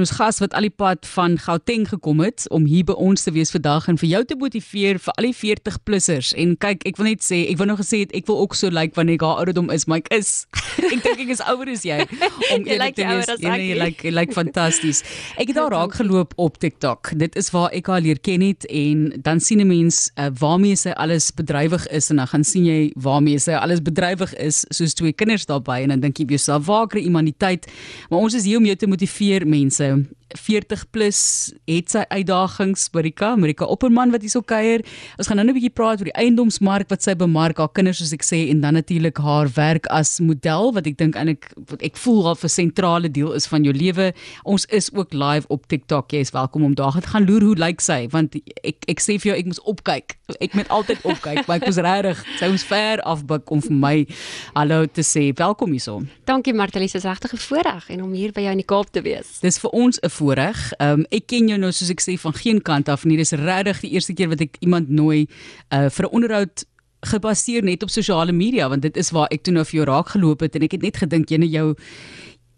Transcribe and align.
en 0.00 0.06
ons 0.06 0.16
gas 0.16 0.38
wat 0.40 0.54
al 0.56 0.64
die 0.64 0.72
pad 0.72 1.04
van 1.12 1.34
Gauteng 1.36 1.82
gekom 1.90 2.22
het 2.24 2.46
om 2.54 2.64
hier 2.64 2.86
by 2.88 2.94
ons 2.96 3.26
te 3.26 3.32
wees 3.34 3.50
vandag 3.52 3.84
en 3.90 3.98
vir 4.00 4.08
jou 4.08 4.20
te 4.30 4.36
motiveer 4.40 4.96
vir 5.02 5.16
al 5.20 5.26
die 5.28 5.34
40 5.36 5.76
plussers. 5.84 6.30
En 6.40 6.54
kyk, 6.56 6.86
ek 6.88 6.96
wil 6.96 7.10
net 7.10 7.24
sê, 7.24 7.42
ek 7.50 7.58
wou 7.60 7.66
nog 7.68 7.82
gesê 7.82 8.00
het 8.06 8.14
ek 8.16 8.30
wil 8.30 8.40
ook 8.40 8.56
so 8.56 8.72
lyk 8.72 8.78
like 8.90 8.96
wanneer 8.96 9.18
ek 9.18 9.24
haar 9.26 9.42
ouderdom 9.42 9.68
is, 9.74 9.84
maar 9.84 10.00
ek 10.00 10.08
is 10.16 10.30
ek 10.94 11.02
dink 11.04 11.20
ek 11.26 11.32
is 11.34 11.42
ouer 11.52 11.72
as 11.74 11.84
jy 11.84 11.98
om 12.00 12.64
jy 12.70 12.78
lyk 12.80 13.02
ouer 13.04 13.20
as 13.26 13.44
ek. 13.44 13.60
Jy 13.60 13.76
lyk 13.82 14.04
jy 14.06 14.14
lyk 14.14 14.32
fantasties. 14.36 15.02
Ek 15.36 15.52
het 15.52 15.58
daar 15.60 15.76
raak 15.76 15.98
geloop 15.98 16.32
op 16.40 16.56
TikTok. 16.64 17.12
Dit 17.20 17.36
is 17.36 17.52
waar 17.52 17.68
ek 17.76 17.92
haar 17.92 18.00
leer 18.00 18.22
ken 18.24 18.46
het 18.46 18.64
en 18.72 19.04
dan 19.20 19.44
sien 19.44 19.60
'n 19.60 19.68
mens 19.68 20.08
uh, 20.16 20.30
waarmee 20.40 20.80
sy 20.80 20.96
alles 20.96 21.28
bedrywig 21.36 21.84
is 21.92 22.08
en 22.08 22.22
dan 22.24 22.32
gaan 22.32 22.44
sien 22.44 22.64
jy 22.64 22.80
waarmee 22.96 23.36
sy 23.36 23.58
alles 23.60 23.84
bedrywig 23.84 24.32
is 24.40 24.64
soos 24.72 24.96
twee 24.96 25.12
kinders 25.12 25.44
daarbey 25.44 25.82
en 25.84 25.92
dan 25.92 26.00
dink 26.08 26.16
jy 26.16 26.24
vir 26.24 26.38
jouself, 26.40 26.64
waar 26.72 26.88
kry 26.88 27.04
iemand 27.04 27.28
die 27.28 27.36
tyd? 27.36 27.68
Maar 28.08 28.24
ons 28.24 28.40
is 28.40 28.48
hier 28.48 28.56
om 28.56 28.64
jou 28.64 28.76
te 28.76 28.88
motiveer 28.88 29.44
mense 29.44 29.89
So 29.90 30.19
40 30.38 30.90
plus 30.90 31.20
het 31.66 31.90
sy 31.90 32.04
uitdagings 32.08 32.88
Marika 32.92 33.36
Marika 33.36 33.64
Opperman 33.64 34.10
wat 34.14 34.22
hierso 34.24 34.42
kuier. 34.42 34.84
Ons 35.18 35.28
gaan 35.28 35.36
nou 35.36 35.46
'n 35.46 35.54
bietjie 35.54 35.74
praat 35.74 36.00
oor 36.00 36.10
die 36.10 36.20
eiendomsmark 36.20 36.88
wat 36.90 37.02
sy 37.02 37.14
bemark 37.14 37.58
haar 37.58 37.72
kinders 37.72 37.98
soos 37.98 38.12
ek 38.12 38.22
sê 38.22 38.50
en 38.50 38.60
dan 38.60 38.74
natuurlik 38.74 39.18
haar 39.18 39.48
werk 39.54 39.86
as 39.90 40.20
model 40.20 40.72
wat 40.72 40.86
ek 40.86 40.96
dink 40.96 41.16
eintlik 41.16 41.52
wat 41.70 41.82
ek 41.82 41.96
voel 41.96 42.28
al 42.28 42.36
'n 42.36 42.48
sentrale 42.48 43.10
deel 43.10 43.32
is 43.32 43.46
van 43.46 43.64
jou 43.64 43.74
lewe. 43.74 44.12
Ons 44.44 44.66
is 44.66 44.90
ook 44.92 45.12
live 45.12 45.46
op 45.48 45.66
TikTok. 45.66 46.10
Jy 46.12 46.20
is 46.20 46.30
welkom 46.30 46.64
om 46.64 46.74
daar 46.74 47.00
te 47.00 47.08
gaan 47.08 47.26
loer 47.26 47.42
hoe 47.42 47.56
lyk 47.56 47.80
sy? 47.80 48.08
Want 48.10 48.34
ek 48.64 48.84
ek 48.88 49.00
sê 49.00 49.18
vir 49.18 49.32
jou 49.32 49.36
ek 49.38 49.46
moet 49.46 49.60
opkyk. 49.60 50.18
Ek 50.40 50.54
moet 50.54 50.68
altyd 50.68 51.02
opkyk 51.02 51.46
maar 51.46 51.56
ek 51.56 51.66
was 51.66 51.76
regtig 51.76 52.24
sy 52.38 52.48
moes 52.48 52.64
ver 52.64 53.02
afbuk 53.02 53.50
om 53.50 53.60
vir 53.60 53.72
my 53.72 54.06
hallo 54.54 54.86
te 54.86 55.02
sê. 55.02 55.30
Welkom 55.34 55.72
hierso. 55.74 56.02
Dankie 56.24 56.54
Martelies 56.54 56.94
is 56.94 57.04
regtig 57.04 57.32
'n 57.32 57.36
voorreg 57.36 57.90
en 57.90 58.02
om 58.02 58.12
hier 58.12 58.32
by 58.32 58.42
jou 58.42 58.50
in 58.50 58.62
die 58.62 58.66
Kaap 58.66 58.90
te 58.92 59.02
wees. 59.02 59.40
Dis 59.40 59.58
vir 59.58 59.70
ons 59.70 59.98
'n 60.02 60.10
voorreg. 60.20 60.60
Ehm 60.78 61.00
um, 61.00 61.06
ek 61.10 61.26
ken 61.32 61.48
jou 61.50 61.58
nou 61.58 61.72
soos 61.72 61.90
ek 61.90 62.04
sê 62.04 62.16
van 62.20 62.36
geen 62.36 62.60
kant 62.62 62.88
af 62.92 63.04
nie. 63.08 63.18
Dis 63.20 63.32
regtig 63.32 63.80
die 63.84 63.94
eerste 63.96 64.14
keer 64.14 64.30
wat 64.32 64.44
ek 64.46 64.60
iemand 64.60 64.92
nooi 64.92 65.26
uh 65.72 65.88
vir 65.88 66.06
'n 66.06 66.14
onderhoud 66.20 66.66
gebaseer 67.00 67.64
net 67.64 67.82
op 67.82 67.90
sosiale 67.90 68.32
media 68.32 68.68
want 68.68 68.82
dit 68.82 68.96
is 68.96 69.10
waar 69.16 69.30
ek 69.32 69.42
toe 69.42 69.54
nou 69.54 69.64
vir 69.64 69.80
jou 69.80 69.86
raak 69.88 70.12
geloop 70.12 70.44
het 70.44 70.56
en 70.56 70.66
ek 70.66 70.76
het 70.76 70.82
net 70.84 71.00
gedink 71.00 71.30
jy 71.32 71.38
nou 71.40 71.48
jou 71.48 71.66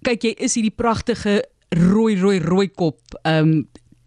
kyk 0.07 0.27
jy 0.27 0.33
is 0.43 0.57
hierdie 0.59 0.75
pragtige 0.75 1.43
rooi 1.79 2.17
rooi 2.19 2.39
rooi 2.43 2.69
kop 2.69 2.99
ehm 3.23 3.55
um, 3.55 3.55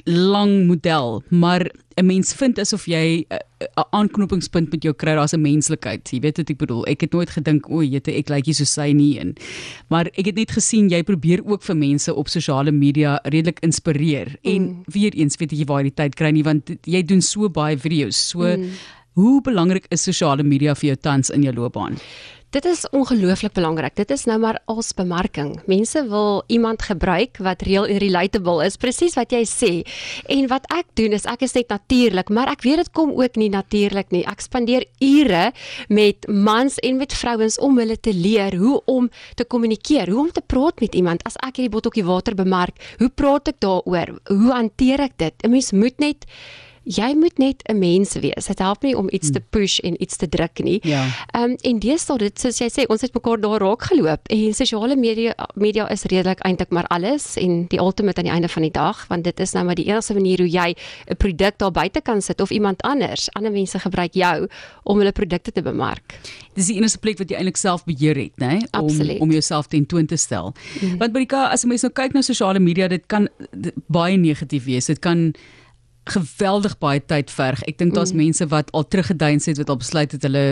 lang 0.06 0.68
model, 0.68 1.24
maar 1.30 1.70
'n 1.98 2.06
mens 2.06 2.34
vind 2.34 2.60
asof 2.60 2.86
jy 2.86 3.26
'n 3.30 3.84
aanknopingspunt 3.90 4.72
met 4.72 4.84
jou 4.84 4.94
kry 4.94 5.16
daar's 5.16 5.34
'n 5.34 5.42
menslikheid. 5.42 6.10
Jy 6.12 6.20
weet 6.20 6.38
wat 6.38 6.50
ek 6.50 6.58
bedoel. 6.58 6.86
Ek 6.86 7.02
het 7.02 7.12
nooit 7.12 7.30
gedink 7.30 7.70
o, 7.70 7.82
jette 7.82 8.12
ek 8.12 8.30
lyk 8.30 8.46
nie 8.46 8.54
so 8.54 8.64
sy 8.64 8.92
nie 8.92 9.18
in. 9.18 9.36
Maar 9.90 10.06
ek 10.06 10.26
het 10.26 10.36
net 10.36 10.52
gesien 10.52 10.90
jy 10.90 11.04
probeer 11.04 11.42
ook 11.46 11.64
vir 11.64 11.76
mense 11.76 12.14
op 12.14 12.28
sosiale 12.28 12.72
media 12.72 13.20
redelik 13.24 13.60
inspireer. 13.60 14.28
Mm. 14.28 14.52
En 14.54 14.84
weer 14.86 15.14
eens 15.14 15.38
weet 15.38 15.52
jy 15.52 15.66
waar 15.66 15.84
jy 15.84 15.90
die 15.90 16.04
tyd 16.04 16.16
kry 16.16 16.32
nie 16.32 16.44
want 16.44 16.70
jy 16.84 17.04
doen 17.04 17.22
so 17.22 17.50
baie 17.50 17.78
video's. 17.78 18.28
So 18.30 18.40
mm. 18.40 18.70
hoe 19.14 19.42
belangrik 19.42 19.86
is 19.90 20.04
sosiale 20.04 20.44
media 20.44 20.76
vir 20.76 20.88
jou 20.88 20.98
tans 21.02 21.30
in 21.30 21.44
jou 21.44 21.54
loopbaan? 21.54 21.98
Dit 22.56 22.66
is 22.66 22.86
ongelooflik 22.96 23.52
belangrik. 23.52 23.98
Dit 24.00 24.12
is 24.16 24.22
nou 24.24 24.38
maar 24.40 24.62
als 24.72 24.94
bemarking. 24.96 25.58
Mense 25.68 26.06
wil 26.08 26.44
iemand 26.48 26.82
gebruik 26.88 27.38
wat 27.44 27.66
real 27.68 27.84
en 27.86 27.98
relatable 28.00 28.64
is, 28.64 28.78
presies 28.80 29.18
wat 29.20 29.36
jy 29.36 29.42
sê. 29.44 29.72
En 30.32 30.48
wat 30.48 30.64
ek 30.72 30.88
doen 30.96 31.18
is 31.18 31.28
ek 31.28 31.44
is 31.44 31.58
net 31.58 31.74
natuurlik, 31.74 32.32
maar 32.32 32.54
ek 32.54 32.64
weet 32.64 32.80
dit 32.80 32.92
kom 32.96 33.12
ook 33.12 33.36
nie 33.36 33.50
natuurlik 33.52 34.08
nie. 34.16 34.24
Ek 34.24 34.40
spandeer 34.40 34.88
ure 35.04 35.52
met 35.92 36.30
mans 36.32 36.80
en 36.80 36.96
met 37.04 37.12
vrouens 37.12 37.60
om 37.60 37.76
hulle 37.84 38.00
te 38.00 38.16
leer 38.16 38.56
hoe 38.56 38.80
om 38.88 39.10
te 39.36 39.44
kommunikeer, 39.44 40.08
hoe 40.16 40.24
om 40.24 40.32
te 40.32 40.44
praat 40.48 40.80
met 40.80 40.96
iemand. 40.96 41.28
As 41.28 41.36
ek 41.44 41.60
hierdie 41.60 41.74
botteltjie 41.76 42.08
water 42.08 42.40
bemark, 42.40 42.80
hoe 43.04 43.12
praat 43.12 43.52
ek 43.52 43.60
daaroor? 43.68 44.16
Hoe 44.32 44.54
hanteer 44.56 45.04
ek 45.10 45.20
dit? 45.20 45.44
'n 45.44 45.52
Mens 45.52 45.74
moet 45.76 46.00
net 46.00 46.24
jy 46.86 47.14
moet 47.18 47.38
net 47.38 47.64
'n 47.66 47.80
mens 47.80 48.14
wees. 48.14 48.46
Dit 48.46 48.60
help 48.60 48.84
nie 48.84 48.96
om 48.98 49.08
iets 49.12 49.32
te 49.32 49.40
hmm. 49.40 49.50
push 49.50 49.80
en 49.80 50.02
iets 50.02 50.16
te 50.16 50.30
druk 50.30 50.64
nie. 50.64 50.80
Ja. 50.84 51.06
Ehm 51.34 51.44
um, 51.44 51.56
en 51.62 51.80
deesdae 51.80 52.18
dit 52.18 52.40
soos 52.40 52.60
jy 52.60 52.70
sê, 52.70 52.86
ons 52.88 53.02
het 53.02 53.14
mekaar 53.14 53.40
daar 53.42 53.60
raak 53.60 53.84
geloop 53.84 54.22
en 54.30 54.54
sosiale 54.54 54.96
media 54.96 55.34
media 55.56 55.90
is 55.90 56.04
redelik 56.04 56.40
eintlik 56.46 56.70
maar 56.70 56.88
alles 56.88 57.36
en 57.38 57.66
die 57.68 57.80
ultimate 57.80 58.20
aan 58.20 58.30
die 58.30 58.34
einde 58.34 58.48
van 58.48 58.62
die 58.62 58.72
dag 58.72 59.08
want 59.08 59.24
dit 59.24 59.40
is 59.40 59.54
nou 59.54 59.66
maar 59.66 59.76
die 59.76 59.88
enigste 59.88 60.14
manier 60.14 60.38
hoe 60.38 60.50
jy 60.50 60.76
'n 61.10 61.18
produk 61.18 61.58
daar 61.58 61.72
buite 61.72 62.02
kan 62.02 62.22
sit 62.22 62.42
of 62.42 62.52
iemand 62.52 62.82
anders, 62.82 63.30
ander 63.34 63.52
mense 63.52 63.80
gebruik 63.80 64.14
jou 64.14 64.48
om 64.84 64.98
hulle 64.98 65.12
produkte 65.12 65.52
te 65.52 65.62
bemark. 65.62 66.20
Dis 66.54 66.70
die 66.72 66.78
enigste 66.78 67.00
plek 67.00 67.18
wat 67.18 67.30
jy 67.30 67.40
eintlik 67.40 67.58
self 67.58 67.84
beheer 67.84 68.16
het, 68.16 68.36
né? 68.38 68.62
Om 68.72 68.86
Absoluut. 68.86 69.20
om 69.20 69.32
jouself 69.32 69.68
ten 69.68 69.86
toon 69.86 70.06
te 70.06 70.18
stel. 70.18 70.54
Mm. 70.82 70.98
Want 70.98 71.14
Marika, 71.14 71.50
as 71.52 71.66
jy 71.66 71.70
mens 71.74 71.82
nou 71.82 71.92
kyk 71.94 72.14
na 72.14 72.22
sosiale 72.22 72.60
media, 72.60 72.88
dit 72.88 73.04
kan 73.12 73.28
dit, 73.52 73.74
baie 73.88 74.18
negatief 74.18 74.66
wees. 74.66 74.86
Dit 74.86 75.00
kan 75.00 75.34
geweldig 76.06 76.78
baie 76.78 77.02
tyd 77.02 77.32
verg. 77.34 77.64
Ek 77.66 77.80
dink 77.82 77.96
daar's 77.96 78.14
mm. 78.14 78.22
mense 78.22 78.46
wat 78.52 78.70
al 78.78 78.86
teruggeduins 78.88 79.48
het 79.50 79.58
wat 79.58 79.72
al 79.74 79.80
besluit 79.82 80.12
het 80.14 80.26
hulle 80.28 80.44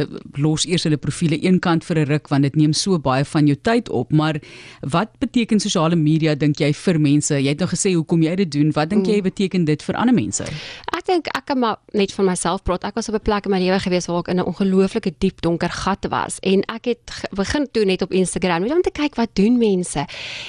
los 0.42 0.66
eers 0.66 0.88
hulle 0.88 0.98
profile 0.98 1.38
eenkant 1.38 1.86
vir 1.86 2.00
'n 2.02 2.10
ruk 2.10 2.28
want 2.32 2.44
dit 2.44 2.56
neem 2.56 2.74
so 2.74 2.98
baie 3.00 3.26
van 3.26 3.46
jou 3.46 3.58
tyd 3.62 3.90
op. 3.90 4.12
Maar 4.12 4.42
wat 4.82 5.14
beteken 5.20 5.60
sosiale 5.60 5.96
media 5.96 6.36
dink 6.36 6.58
jy 6.58 6.74
vir 6.74 7.00
mense? 7.00 7.34
Jy 7.34 7.54
het 7.54 7.60
nou 7.60 7.70
gesê 7.70 7.94
hoekom 7.94 8.24
jy 8.24 8.36
dit 8.36 8.52
doen. 8.52 8.72
Wat 8.72 8.90
dink 8.90 9.06
mm. 9.06 9.12
jy 9.14 9.22
beteken 9.22 9.66
dit 9.66 9.84
vir 9.84 9.96
ander 9.96 10.16
mense? 10.16 10.44
Ek 10.98 11.06
dink 11.06 11.28
ek 11.28 11.46
kan 11.46 11.60
maar 11.60 11.78
net 11.94 12.12
van 12.12 12.26
myself 12.26 12.64
praat. 12.64 12.84
Ek 12.84 12.96
was 12.96 13.10
op 13.10 13.16
'n 13.16 13.22
plek 13.22 13.46
in 13.46 13.52
my 13.52 13.60
lewe 13.60 13.80
gewees 13.80 14.08
waar 14.08 14.20
ek 14.20 14.28
in 14.28 14.40
'n 14.40 14.46
ongelooflike 14.50 15.14
diep 15.20 15.42
donker 15.42 15.70
gat 15.70 16.06
was 16.10 16.40
en 16.42 16.64
ek 16.68 16.86
het 16.86 17.30
begin 17.32 17.68
toe 17.72 17.86
net 17.86 18.02
op 18.02 18.12
Instagram 18.12 18.62
net 18.64 18.72
om 18.72 18.82
te 18.82 18.92
kyk 18.92 19.16
wat 19.16 19.30
doen 19.34 19.58
mense. 19.58 20.06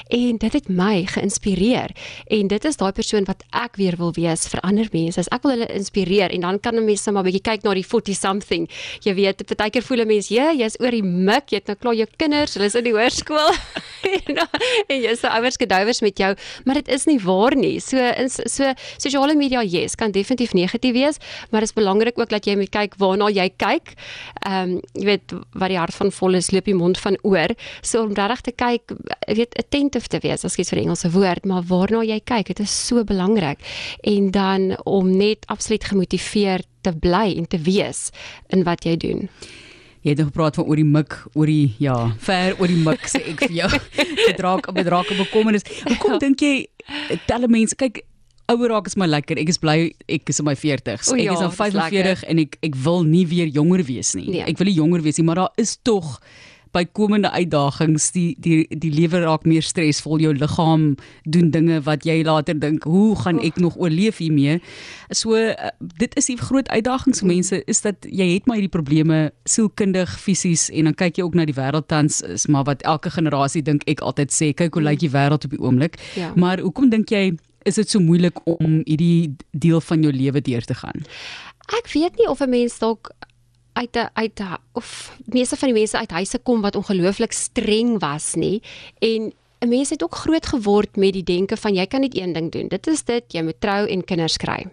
En 0.09 0.37
dit 0.39 0.53
het 0.53 0.69
my 0.69 1.05
geïnspireer. 1.05 1.91
En 2.27 2.47
dit 2.47 2.65
is 2.65 2.77
daai 2.77 2.93
persoon 2.93 3.25
wat 3.25 3.45
ek 3.51 3.77
weer 3.77 3.97
wil 3.97 4.13
wees 4.13 4.49
vir 4.49 4.61
ander 4.61 4.89
mense. 4.95 5.21
As 5.21 5.31
ek 5.35 5.45
wil 5.47 5.57
hulle 5.57 5.71
inspireer 5.75 6.33
en 6.35 6.47
dan 6.47 6.61
kan 6.61 6.79
'n 6.79 6.85
mens 6.85 7.05
net 7.07 7.15
maar 7.15 7.27
bietjie 7.27 7.43
kyk 7.43 7.65
na 7.65 7.75
die 7.75 7.87
40 7.87 8.17
something. 8.17 8.69
Jy 9.05 9.15
weet, 9.15 9.43
partykeer 9.47 9.83
voel 9.83 10.01
'n 10.03 10.07
mens, 10.07 10.29
"Ja, 10.29 10.53
jy's 10.53 10.79
oor 10.81 10.91
die 10.91 11.03
mik, 11.03 11.51
jy 11.51 11.59
het 11.59 11.67
nou 11.67 11.77
klaar 11.77 11.95
jou 11.95 12.07
kinders, 12.17 12.55
hulle 12.55 12.67
is 12.67 12.75
in 12.75 12.85
die 12.85 12.93
hoërskool." 12.93 13.53
en 14.93 15.01
jy 15.03 15.15
se 15.17 15.29
ouers 15.29 15.57
gedouwers 15.57 16.01
met 16.01 16.19
jou, 16.19 16.35
maar 16.65 16.75
dit 16.75 16.89
is 16.89 17.07
nie 17.07 17.19
waar 17.19 17.57
nie. 17.57 17.81
So 17.81 17.97
in 17.99 18.29
so 18.31 18.73
sosiale 18.99 19.35
media 19.35 19.63
yes, 19.63 19.95
kan 19.95 20.13
definitief 20.13 20.53
negatief 20.53 20.95
wees, 20.95 21.19
maar 21.51 21.61
dit 21.61 21.71
is 21.71 21.77
belangrik 21.77 22.19
ook 22.19 22.31
dat 22.31 22.47
jy 22.47 22.57
moet 22.57 22.71
kyk 22.71 22.97
waarna 23.01 23.31
jy 23.31 23.49
kyk. 23.57 23.95
Ehm 24.47 24.77
um, 24.77 24.81
jy 24.95 25.05
weet 25.05 25.35
wat 25.53 25.69
die 25.73 25.79
hart 25.79 25.95
van 25.95 26.13
vol 26.13 26.35
is, 26.39 26.51
loop 26.53 26.69
die 26.69 26.77
mond 26.77 26.99
van 27.01 27.17
oor. 27.23 27.55
So 27.83 28.05
om 28.05 28.15
regtig 28.15 28.41
te 28.49 28.53
kyk, 28.53 28.95
weet 29.27 29.57
attentive 29.59 30.09
te 30.09 30.21
wees, 30.23 30.45
as 30.45 30.57
jy 30.59 30.67
vir 30.69 30.83
Engelse 30.85 31.11
woord, 31.15 31.47
maar 31.49 31.65
waarna 31.69 32.03
jy 32.05 32.21
kyk, 32.25 32.53
dit 32.53 32.65
is 32.65 32.75
so 32.87 33.05
belangrik. 33.05 33.63
En 34.03 34.31
dan 34.35 34.75
om 34.85 35.11
net 35.17 35.47
absoluut 35.53 35.85
gemotiveerd 35.85 36.67
te 36.85 36.93
bly 36.93 37.35
en 37.37 37.49
te 37.49 37.59
wees 37.59 38.09
in 38.53 38.65
wat 38.69 38.85
jy 38.85 38.97
doen. 39.01 39.29
Jy 40.05 40.13
het 40.13 40.21
gepraat 40.21 40.59
van 40.59 40.67
oor 40.69 40.77
die 40.77 40.85
mik, 40.85 41.15
oor 41.33 41.49
die 41.49 41.75
ja, 41.81 41.97
ver 42.21 42.59
oor 42.61 42.69
die 42.69 42.81
mik 42.85 43.07
sê 43.09 43.23
ek 43.33 43.47
vir 43.47 43.55
jou. 43.63 43.71
Dit 44.29 44.43
raak 44.45 44.69
op 44.69 44.77
bedraak 44.77 45.09
op 45.09 45.23
bekommernis. 45.23 45.65
Hoekom 45.87 46.19
ja. 46.19 46.25
dink 46.27 46.45
jy 46.45 46.67
talle 47.25 47.49
mense 47.49 47.77
kyk 47.81 48.03
ouer 48.53 48.69
raak 48.75 48.91
is 48.91 48.99
my 49.01 49.09
lekker. 49.09 49.41
Ek 49.41 49.49
is 49.49 49.61
bly 49.61 49.79
ek 50.13 50.29
is 50.29 50.43
in 50.43 50.49
my 50.49 50.57
40s. 50.61 51.09
Ek 51.15 51.23
ja, 51.23 51.33
is 51.33 51.45
al 51.45 51.55
45 51.57 52.27
en 52.29 52.43
ek 52.45 52.59
ek 52.69 52.77
wil 52.85 53.07
nie 53.09 53.25
weer 53.31 53.49
jonger 53.49 53.85
wees 53.89 54.13
nie. 54.19 54.29
Nee. 54.37 54.45
Ek 54.45 54.61
wil 54.61 54.69
nie 54.69 54.77
jonger 54.77 55.05
wees 55.07 55.21
nie, 55.21 55.25
maar 55.25 55.41
daar 55.41 55.65
is 55.65 55.79
tog 55.81 56.19
bykomende 56.75 57.31
uitdagings 57.31 58.11
die 58.15 58.35
die 58.43 58.65
die 58.69 58.91
lewe 58.93 59.23
raak 59.25 59.47
meer 59.49 59.65
stresvol 59.65 60.23
jou 60.23 60.33
liggaam 60.35 60.95
doen 61.25 61.51
dinge 61.55 61.81
wat 61.87 62.05
jy 62.09 62.21
later 62.27 62.59
dink 62.59 62.85
hoe 62.89 63.15
gaan 63.23 63.41
ek 63.41 63.61
nog 63.63 63.79
oorleef 63.81 64.19
hiermee? 64.23 64.61
So 65.15 65.39
uh, 65.39 65.71
dit 66.03 66.17
is 66.19 66.31
die 66.33 66.39
groot 66.41 66.69
uitdagings 66.69 67.23
vir 67.23 67.31
mense 67.31 67.63
is 67.71 67.83
dat 67.87 68.09
jy 68.11 68.33
het 68.35 68.47
maar 68.47 68.59
hierdie 68.61 68.75
probleme 68.75 69.31
sielkundig 69.49 70.19
fisies 70.21 70.69
en 70.71 70.91
dan 70.91 70.99
kyk 70.99 71.19
jy 71.19 71.29
ook 71.29 71.39
na 71.39 71.47
die 71.49 71.57
wêreld 71.57 71.89
tans 71.93 72.21
is 72.27 72.49
maar 72.51 72.67
wat 72.69 72.83
elke 72.83 73.13
generasie 73.15 73.63
dink 73.63 73.87
ek 73.91 74.03
altyd 74.03 74.35
sê 74.35 74.53
kyk 74.53 74.75
hoe 74.75 74.85
lyk 74.85 75.03
die 75.05 75.13
wêreld 75.15 75.47
op 75.47 75.57
die 75.57 75.63
oomblik. 75.63 75.99
Ja. 76.19 76.33
maar 76.37 76.61
hoekom 76.61 76.91
dink 76.91 77.11
jy 77.11 77.37
is 77.65 77.79
dit 77.81 77.91
so 77.91 78.01
moeilik 78.01 78.41
om 78.45 78.83
hierdie 78.85 79.35
deel 79.53 79.81
van 79.81 80.03
jou 80.05 80.13
lewe 80.13 80.43
deur 80.45 80.65
te 80.65 80.77
gaan? 80.77 81.07
Ek 81.73 81.89
weet 81.95 82.19
nie 82.21 82.29
of 82.29 82.41
'n 82.41 82.51
mens 82.51 82.79
dalk 82.79 83.13
uit 83.75 83.97
'n 83.97 84.11
uit 84.13 84.41
of 84.73 85.17
meeste 85.25 85.57
van 85.57 85.69
die 85.69 85.79
mense 85.79 85.99
uit 85.99 86.11
huise 86.11 86.39
kom 86.39 86.61
wat 86.61 86.77
ongelooflik 86.77 87.33
streng 87.33 87.99
was 87.99 88.35
nie 88.35 88.63
en 88.99 89.33
'n 89.61 89.69
mens 89.69 89.91
het 89.91 90.03
ook 90.03 90.15
groot 90.15 90.47
geword 90.47 90.97
met 90.97 91.13
die 91.13 91.23
denke 91.23 91.57
van 91.57 91.75
jy 91.75 91.87
kan 91.87 92.01
net 92.01 92.17
een 92.17 92.33
ding 92.33 92.53
doen. 92.53 92.69
Dit 92.69 92.87
is 92.87 93.05
dit, 93.05 93.25
jy 93.29 93.43
moet 93.43 93.61
trou 93.61 93.89
en 93.89 94.05
kinders 94.05 94.37
kry. 94.37 94.67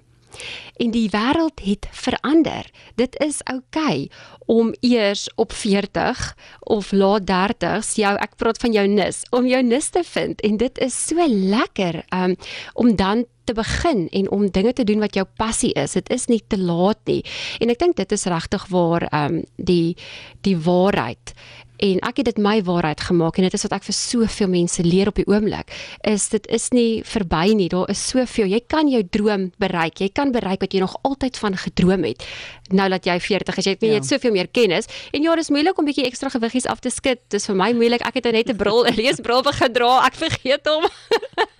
En 0.81 0.91
die 0.91 1.09
wêreld 1.13 1.63
het 1.63 1.87
verander. 1.91 2.69
Dit 2.95 3.17
is 3.19 3.41
oukei 3.43 4.07
okay 4.07 4.09
om 4.45 4.73
eers 4.79 5.29
op 5.35 5.53
40 5.53 6.35
of 6.59 6.91
laat 6.91 7.27
30s 7.29 7.95
jou 7.95 8.13
ek 8.19 8.35
praat 8.35 8.59
van 8.61 8.73
jou 8.75 8.87
nis, 8.87 9.23
om 9.31 9.47
jou 9.47 9.61
nis 9.63 9.89
te 9.89 10.03
vind 10.03 10.41
en 10.41 10.57
dit 10.57 10.81
is 10.83 10.97
so 11.07 11.27
lekker 11.27 12.01
um, 12.15 12.35
om 12.73 12.95
dan 12.95 13.25
te 13.43 13.53
begin 13.57 14.07
en 14.11 14.29
om 14.31 14.49
dinge 14.51 14.73
te 14.73 14.83
doen 14.83 14.99
wat 14.99 15.15
jou 15.17 15.25
passie 15.37 15.71
is. 15.73 15.95
Dit 15.97 16.09
is 16.13 16.27
nie 16.27 16.41
te 16.47 16.59
laat 16.59 16.99
nie. 17.09 17.21
En 17.59 17.71
ek 17.73 17.79
dink 17.81 17.97
dit 17.99 18.11
is 18.11 18.27
regtig 18.29 18.67
waar 18.71 19.07
ehm 19.09 19.41
um, 19.41 19.43
die 19.57 19.97
die 20.45 20.57
waarheid 20.57 21.33
en 21.81 22.01
ek 22.05 22.21
het 22.21 22.29
dit 22.29 22.39
my 22.41 22.59
waarheid 22.65 23.01
gemaak 23.01 23.39
en 23.39 23.47
dit 23.47 23.55
is 23.57 23.65
wat 23.65 23.73
ek 23.79 23.85
vir 23.87 23.95
soveel 23.97 24.49
mense 24.51 24.83
leer 24.85 25.09
op 25.09 25.17
die 25.17 25.25
oomblik. 25.29 25.73
Is 26.07 26.29
dit 26.29 26.45
is 26.53 26.69
nie 26.75 27.01
verby 27.07 27.55
nie. 27.57 27.69
Daar 27.73 27.89
is 27.89 28.01
soveel. 28.11 28.51
Jy 28.53 28.61
kan 28.69 28.89
jou 28.91 29.01
droom 29.03 29.49
bereik. 29.61 30.01
Jy 30.03 30.11
kan 30.13 30.33
bereik 30.35 30.61
wat 30.61 30.75
jy 30.75 30.83
nog 30.83 30.93
altyd 31.07 31.39
van 31.41 31.57
gedroom 31.57 32.05
het. 32.05 32.25
Nou 32.71 32.87
dat 32.93 33.05
jy 33.09 33.17
40 33.19 33.57
is, 33.57 33.65
jy 33.65 33.73
het, 33.75 33.81
ja. 33.81 33.89
jy 33.89 33.99
het 33.99 34.07
soveel 34.07 34.31
meer 34.31 34.47
kennis 34.47 34.87
en 35.11 35.25
ja, 35.25 35.33
dis 35.35 35.49
moeilik 35.51 35.77
om 35.79 35.87
bietjie 35.89 36.05
ekstra 36.07 36.29
gewiggies 36.31 36.69
af 36.69 36.79
te 36.79 36.93
skud. 36.93 37.19
Dis 37.33 37.49
vir 37.49 37.57
my 37.57 37.71
moeilik. 37.75 38.05
Ek 38.07 38.21
het 38.21 38.29
net 38.31 38.49
'n 38.53 38.57
bril, 38.57 38.85
'n 38.85 38.95
leesbril 38.95 39.41
begin 39.43 39.73
dra. 39.73 40.05
Ek 40.05 40.15
vergeet 40.15 40.69
hom. 40.69 40.87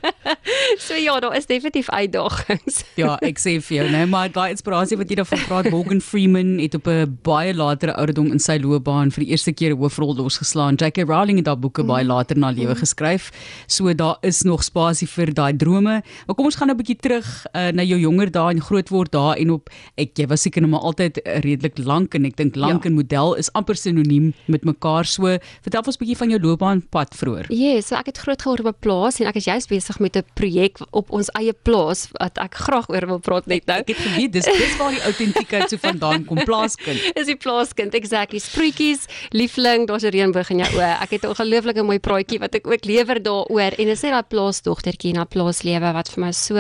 so 0.86 0.96
ja, 0.96 1.20
daar 1.20 1.36
is 1.36 1.46
definitief 1.46 1.90
uitdagings. 1.90 2.84
ja, 2.96 3.18
ek 3.22 3.40
sê 3.40 3.58
vir 3.62 3.78
jou, 3.78 3.90
nee, 3.92 4.06
maar 4.06 4.32
daai 4.32 4.52
inspirasie 4.54 4.98
wat 4.98 5.10
jy 5.10 5.20
daarvan 5.20 5.44
praat, 5.48 5.70
Morgan 5.74 6.02
Freeman 6.02 6.60
het 6.60 6.76
op 6.76 6.88
'n 6.88 7.18
baie 7.24 7.54
latere 7.54 7.94
ouderdom 7.96 8.32
in 8.32 8.40
sy 8.40 8.58
loopbaan 8.62 9.12
vir 9.12 9.26
die 9.26 9.32
eerste 9.32 9.54
keer 9.54 9.74
'n 9.76 9.82
hoofrol 9.82 10.11
losgeslaan. 10.16 10.76
J.K. 10.76 11.06
Rowling 11.08 11.38
het 11.38 11.46
daai 11.46 11.58
boeke 11.58 11.82
mm. 11.82 11.88
baie 11.88 12.06
later 12.06 12.38
na 12.38 12.52
lewe 12.52 12.74
mm. 12.74 12.82
geskryf. 12.84 13.32
So 13.68 13.94
daar 13.94 14.18
is 14.22 14.42
nog 14.42 14.64
spasie 14.64 15.08
vir 15.08 15.34
daai 15.34 15.56
drome. 15.58 16.02
Maar 16.28 16.36
kom 16.36 16.46
ons 16.46 16.56
gaan 16.56 16.68
nou 16.68 16.76
'n 16.76 16.82
bietjie 16.82 17.00
terug 17.02 17.28
uh, 17.54 17.70
na 17.72 17.84
jou 17.84 18.00
jonger 18.00 18.32
dae 18.32 18.52
en 18.52 18.62
groot 18.62 18.90
word 18.90 19.12
daar 19.12 19.38
en 19.38 19.52
op 19.52 19.70
ek 19.98 20.18
jy 20.18 20.28
was 20.28 20.42
seker 20.42 20.62
nog 20.62 20.72
maar 20.72 20.86
altyd 20.92 21.22
redelik 21.24 21.78
lank 21.78 22.16
en 22.16 22.26
ek 22.26 22.38
dink 22.38 22.56
lank 22.56 22.84
ja. 22.84 22.90
en 22.90 22.96
model 22.96 23.36
is 23.36 23.52
amper 23.54 23.76
sinoniem 23.76 24.34
met 24.48 24.64
mekaar. 24.64 25.06
So 25.06 25.38
vertel 25.62 25.84
ons 25.86 25.96
'n 25.96 26.04
bietjie 26.04 26.18
van 26.18 26.30
jou 26.30 26.40
loopbaanpad 26.40 27.16
vroeër. 27.16 27.46
Ja, 27.50 27.76
yes, 27.76 27.88
so 27.88 27.96
ek 27.96 28.06
het 28.06 28.18
groot 28.18 28.42
geword 28.42 28.60
op 28.60 28.68
'n 28.76 28.80
plaas 28.80 29.20
en 29.20 29.28
ek 29.28 29.36
is 29.36 29.46
juist 29.46 29.70
besig 29.70 30.00
met 30.00 30.16
'n 30.16 30.24
projek 30.34 30.80
op 30.92 31.12
ons 31.12 31.30
eie 31.38 31.54
plaas 31.54 32.08
wat 32.20 32.38
ek 32.38 32.56
graag 32.56 32.90
oor 32.90 33.06
wil 33.08 33.20
praat 33.20 33.46
net 33.48 33.66
nou. 33.66 33.80
Ek 33.80 33.88
het 33.88 33.98
geweet 33.98 34.34
dis 34.34 34.46
dis 34.46 34.78
waar 34.78 34.92
die 34.92 35.02
autentiekheid 35.10 35.70
so 35.70 35.78
vandaan 35.78 36.26
kom 36.26 36.44
plaaskind. 36.44 37.00
Is 37.16 37.30
die 37.30 37.38
plaaskind 37.38 37.94
exactly 37.98 38.40
sproetjies, 38.40 39.08
liefling, 39.32 39.88
daar's 40.02 40.14
'n 40.14 40.18
reënboog 40.18 40.50
in 40.50 40.58
jou 40.58 40.72
oë. 40.78 41.02
Ek 41.02 41.10
het 41.10 41.24
'n 41.24 41.30
ongelooflike 41.34 41.84
mooi 41.84 42.00
praatjie 42.00 42.40
wat 42.40 42.56
ek 42.56 42.68
ook 42.68 42.86
lewer 42.86 43.22
daaroor 43.22 43.72
en 43.78 43.86
dis 43.86 44.02
net 44.02 44.12
daai 44.12 44.24
plaasdogtertjie 44.24 45.14
na 45.14 45.26
plaaslewe 45.26 45.94
wat 45.94 46.10
vir 46.10 46.24
my 46.26 46.32
so 46.32 46.56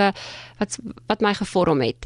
wat 0.60 0.78
wat 1.08 1.22
my 1.22 1.34
gevorm 1.34 1.82
het. 1.82 2.06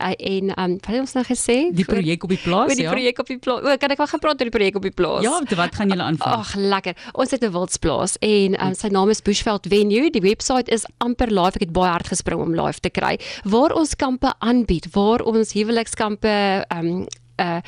Uh, 0.00 0.14
en 0.18 0.44
um 0.58 0.78
wat 0.78 0.86
het 0.86 1.00
ons 1.00 1.12
nou 1.12 1.24
gesê? 1.24 1.74
Die 1.74 1.84
projek 1.84 2.22
op 2.22 2.28
die 2.28 2.38
plaas, 2.38 2.70
ja. 2.70 2.76
Die 2.76 2.88
projek 2.88 3.18
op 3.18 3.26
die 3.26 3.38
plaas. 3.38 3.62
O, 3.62 3.76
kan 3.76 3.90
ek 3.90 3.98
wel 3.98 4.06
gepraat 4.06 4.40
oor 4.40 4.50
die 4.50 4.58
projek 4.58 4.76
op 4.76 4.82
die 4.82 4.94
plaas? 4.94 5.22
Ja, 5.22 5.40
wat 5.56 5.74
gaan 5.74 5.88
julle 5.88 6.02
aanvang? 6.02 6.34
Ag, 6.34 6.54
lekker. 6.54 6.94
Ons 7.12 7.30
het 7.30 7.42
'n 7.42 7.50
wildsplaas 7.50 8.16
en 8.20 8.66
um, 8.66 8.74
sy 8.74 8.88
naam 8.88 9.10
is 9.10 9.22
Bushveld 9.22 9.66
Venue. 9.68 10.10
Die 10.10 10.20
webwerf 10.20 10.68
is 10.68 10.86
amper 10.98 11.30
live. 11.30 11.54
Ek 11.54 11.66
het 11.66 11.72
baie 11.72 11.90
hard 11.90 12.06
gespring 12.06 12.40
om 12.40 12.54
live 12.54 12.80
te 12.80 12.90
kry. 12.90 13.18
Waar 13.44 13.72
ons 13.72 13.96
kampe 13.96 14.34
aanbied, 14.38 14.86
waar 14.92 15.20
ons 15.20 15.52
huwelikskampe 15.52 16.64
um 16.68 17.06
uh 17.42 17.60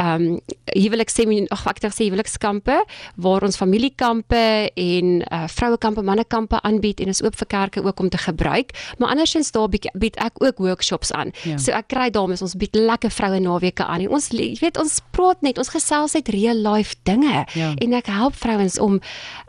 um 0.00 0.40
huwelikssemina 0.74 1.46
ag 1.54 1.66
ek 1.70 1.80
dink 1.84 1.94
sê 1.94 2.08
huwelikskampe 2.08 2.80
waar 3.20 3.44
ons 3.46 3.58
familiekampe 3.60 4.70
en 4.74 5.22
uh 5.22 5.44
vrouekampe, 5.50 6.02
mannekampe 6.02 6.60
aanbied 6.62 7.00
en 7.00 7.12
is 7.12 7.22
oop 7.22 7.36
vir 7.38 7.50
kerke 7.50 7.84
ook 7.84 8.00
om 8.00 8.08
te 8.10 8.18
gebruik. 8.18 8.74
Maar 8.98 9.14
andersins 9.14 9.52
daar 9.54 9.68
bied 9.68 10.16
ek 10.16 10.42
ook 10.42 10.58
workshops 10.58 11.12
aan. 11.12 11.32
Ja. 11.44 11.58
So 11.58 11.72
ek 11.72 11.88
kry 11.92 12.10
dames 12.10 12.42
ons 12.42 12.56
bied 12.58 12.74
lekker 12.74 13.10
vroue 13.10 13.40
naweke 13.40 13.84
aan 13.84 14.06
en 14.06 14.14
ons 14.16 14.30
jy 14.34 14.54
weet 14.60 14.78
ons 14.80 15.00
praat 15.14 15.40
net, 15.42 15.58
ons 15.58 15.70
gesels 15.70 16.14
uit 16.14 16.28
real 16.34 16.58
life 16.58 16.96
dinge 17.02 17.44
ja. 17.54 17.74
en 17.74 17.98
ek 18.00 18.10
help 18.12 18.36
vrouens 18.38 18.78
om 18.78 19.00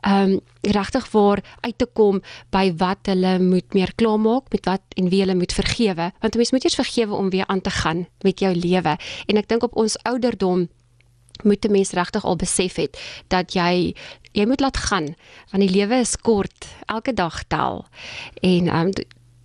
um 0.05 0.39
regtig 0.71 1.11
waar 1.11 1.43
uit 1.59 1.77
te 1.77 1.87
kom 1.93 2.21
by 2.49 2.73
wat 2.77 3.09
hulle 3.11 3.39
moet 3.39 3.73
meer 3.73 3.93
klaarmaak 3.95 4.49
met 4.51 4.65
wat 4.65 4.81
en 4.97 5.09
wie 5.09 5.21
hulle 5.23 5.35
moet 5.35 5.53
vergewe. 5.53 6.11
Want 6.19 6.33
'n 6.33 6.37
mens 6.37 6.51
moet 6.51 6.63
eers 6.63 6.75
vergewe 6.75 7.13
om 7.13 7.29
weer 7.29 7.47
aan 7.47 7.61
te 7.61 7.69
gaan 7.69 8.07
met 8.21 8.39
jou 8.39 8.55
lewe. 8.55 8.97
En 9.25 9.37
ek 9.37 9.47
dink 9.47 9.63
op 9.63 9.75
ons 9.75 9.97
ouderdom 10.03 10.69
moet 11.43 11.65
'n 11.65 11.71
mens 11.71 11.91
regtig 11.91 12.23
al 12.23 12.35
besef 12.35 12.75
het 12.75 12.99
dat 13.27 13.53
jy 13.53 13.95
jy 14.31 14.45
moet 14.45 14.59
laat 14.59 14.77
gaan 14.77 15.15
want 15.51 15.63
die 15.63 15.69
lewe 15.69 15.95
is 15.95 16.15
kort. 16.15 16.67
Elke 16.85 17.13
dag 17.13 17.43
tel. 17.43 17.85
En 18.41 18.75
um, 18.75 18.91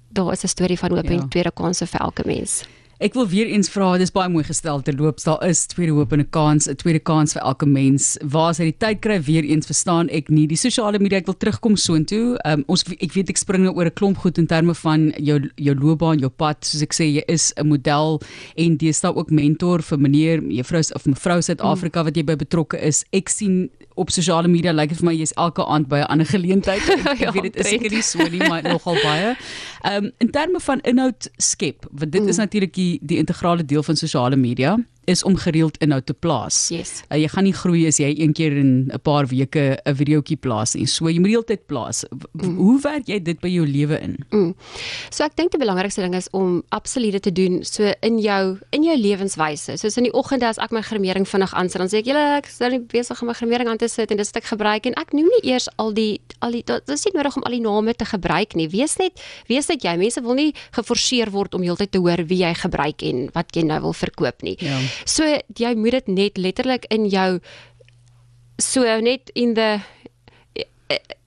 daar 0.09 0.33
is 0.33 0.43
'n 0.43 0.49
storie 0.49 0.79
van 0.79 0.91
hoop 0.91 1.05
ja. 1.05 1.11
en 1.11 1.29
tweede 1.29 1.53
kanse 1.53 1.87
vir 1.87 2.01
elke 2.01 2.23
mens 2.27 2.65
Ek 3.01 3.15
wil 3.17 3.25
weer 3.33 3.49
eens 3.49 3.71
vra, 3.73 3.95
dis 3.97 4.11
baie 4.13 4.29
mooi 4.29 4.43
gestel 4.45 4.83
te 4.85 4.93
loop. 4.93 5.23
Daar 5.25 5.41
is 5.47 5.63
tweede 5.71 5.95
hoop 5.97 6.11
en 6.13 6.21
'n 6.21 6.29
kans, 6.29 6.69
'n 6.69 6.77
tweede 6.77 6.99
kans 6.99 7.33
vir 7.33 7.43
elke 7.43 7.67
mens. 7.67 8.19
Waar 8.21 8.55
sy 8.55 8.65
die 8.65 8.77
tyd 8.77 9.01
kry 9.01 9.23
weer 9.23 9.43
eens 9.43 9.67
verstaan 9.67 10.11
ek 10.11 10.29
nie. 10.29 10.47
Die 10.47 10.57
sosiale 10.57 10.99
media 10.99 11.17
ek 11.17 11.27
wil 11.27 11.37
terugkom 11.37 11.77
soontoe. 11.77 12.37
Um, 12.45 12.63
ons 12.69 12.85
ek 12.85 13.13
weet 13.13 13.31
ek 13.31 13.39
spring 13.39 13.65
nou 13.65 13.75
oor 13.75 13.87
'n 13.87 13.95
klomp 13.95 14.19
goed 14.19 14.37
in 14.39 14.47
terme 14.47 14.75
van 14.75 15.15
jou 15.17 15.41
jou 15.57 15.75
loopbaan, 15.75 16.19
jou 16.19 16.29
pad. 16.29 16.57
Soos 16.61 16.83
ek 16.83 16.93
sê, 16.93 17.05
jy 17.15 17.23
is 17.27 17.55
'n 17.57 17.69
model 17.69 18.21
en 18.57 18.77
jy 18.77 18.89
is 18.89 19.03
ook 19.03 19.31
mentor 19.31 19.83
vir 19.83 19.99
meneer, 19.99 20.43
juffrou 20.43 20.83
of 20.95 21.07
mevrou 21.07 21.41
Suid-Afrika 21.41 22.01
mm. 22.01 22.05
wat 22.05 22.17
jy 22.17 22.23
by 22.23 22.37
betrokke 22.37 22.79
is. 22.79 23.05
Ek 23.13 23.31
sien 23.31 23.71
op 23.95 24.11
sosiale 24.11 24.49
media 24.49 24.73
lyk 24.73 24.79
like 24.79 24.95
dit 24.95 25.01
vir 25.01 25.09
my 25.09 25.15
jy's 25.17 25.33
elke 25.37 25.65
aand 25.65 25.89
by 25.89 26.01
'n 26.01 26.09
ander 26.13 26.27
geleentheid. 26.27 26.83
Ek, 26.89 27.07
ek 27.07 27.19
ja, 27.25 27.33
weet 27.33 27.43
dit 27.43 27.57
is 27.57 27.69
seker 27.69 27.91
nie 27.91 28.03
so 28.03 28.29
nie, 28.29 28.43
maar 28.49 28.63
nogal 28.63 28.97
baie. 29.03 29.37
Ehm 29.85 30.05
um, 30.05 30.13
in 30.19 30.31
terme 30.31 30.61
van 30.61 30.81
inhoud 30.81 31.29
skep, 31.37 31.87
want 31.91 32.13
dit 32.13 32.23
mm. 32.23 32.29
is 32.29 32.37
natuurlik 32.37 32.75
die 32.75 32.90
die 33.03 33.17
integrale 33.17 33.65
deel 33.65 33.83
van 33.83 33.97
sosiale 33.97 34.37
media 34.37 34.79
is 35.11 35.25
om 35.27 35.37
gereeld 35.37 35.77
inhoud 35.85 36.07
te 36.07 36.15
plaas. 36.15 36.69
Yes. 36.73 37.03
Uh, 37.09 37.19
jy 37.19 37.29
gaan 37.33 37.47
nie 37.49 37.57
groei 37.57 37.87
as 37.91 38.01
jy 38.01 38.11
een 38.17 38.33
keer 38.37 38.57
in 38.57 38.91
'n 38.93 39.01
paar 39.03 39.27
weke 39.27 39.79
'n 39.85 39.95
videoetjie 39.95 40.37
plaas 40.37 40.75
nie. 40.75 40.87
So 40.87 41.09
jy 41.09 41.21
moet 41.21 41.31
heeltyd 41.31 41.67
plaas. 41.67 42.05
Mm. 42.33 42.57
Hoe 42.57 42.81
werk 42.81 43.07
jy 43.07 43.23
dit 43.23 43.41
by 43.41 43.49
jou 43.49 43.67
lewe 43.67 44.01
in? 44.01 44.17
Mm. 44.31 44.55
So 45.11 45.25
ek 45.25 45.37
dink 45.37 45.51
die 45.51 45.59
belangrikste 45.59 46.01
ding 46.01 46.15
is 46.15 46.29
om 46.33 46.63
absoluut 46.71 47.13
dit 47.13 47.23
te 47.23 47.33
doen 47.33 47.65
so 47.65 47.93
in 48.03 48.19
jou 48.19 48.59
in 48.71 48.83
jou 48.83 48.97
lewenswyse. 48.97 49.77
Soos 49.79 49.97
in 49.97 50.05
die 50.05 50.13
oggende 50.13 50.47
as 50.47 50.59
ek 50.59 50.71
my 50.71 50.83
gremering 50.83 51.27
vinnig 51.29 51.55
aansit, 51.55 51.81
dan 51.81 51.89
sê 51.89 51.99
ek 51.99 52.07
julle 52.07 52.25
ek 52.39 52.47
is 52.47 52.59
nou 52.59 52.81
besig 52.81 53.21
om 53.21 53.29
my 53.29 53.35
gremering 53.35 53.69
aan 53.69 53.79
te 53.79 53.89
sit 53.89 54.11
en 54.11 54.17
dis 54.17 54.33
wat 54.33 54.43
ek 54.43 54.51
gebruik 54.53 54.87
en 54.87 54.95
ek 55.01 55.13
noem 55.13 55.29
nie 55.35 55.53
eers 55.53 55.69
al 55.77 55.93
die 55.93 56.21
al 56.41 56.53
die 56.53 56.63
dit 56.67 56.89
is 56.89 57.05
nie 57.07 57.15
nodig 57.17 57.37
om 57.37 57.45
al 57.45 57.57
die 57.57 57.65
name 57.65 57.95
te 57.95 58.05
gebruik 58.05 58.55
nie. 58.55 58.69
Wees 58.69 58.97
net 58.99 59.21
wees 59.49 59.69
net 59.69 59.85
jy. 59.85 59.97
Mense 60.01 60.23
wil 60.25 60.39
nie 60.39 60.51
geforseer 60.77 61.31
word 61.35 61.55
om 61.55 61.65
heeltyd 61.67 61.93
te 61.93 62.03
hoor 62.03 62.25
wie 62.31 62.43
jy 62.45 62.53
gebruik 62.55 63.03
en 63.03 63.29
wat 63.35 63.55
jy 63.57 63.65
nou 63.67 63.81
wil 63.89 63.97
verkoop 63.97 64.45
nie. 64.47 64.57
Ja. 64.61 64.79
So 65.05 65.25
jy 65.59 65.75
moet 65.77 65.99
dit 66.01 66.09
net 66.09 66.39
letterlik 66.39 66.87
in 66.91 67.09
jou 67.11 67.41
so 68.61 68.85
net 69.01 69.31
in 69.35 69.55
the 69.55 69.81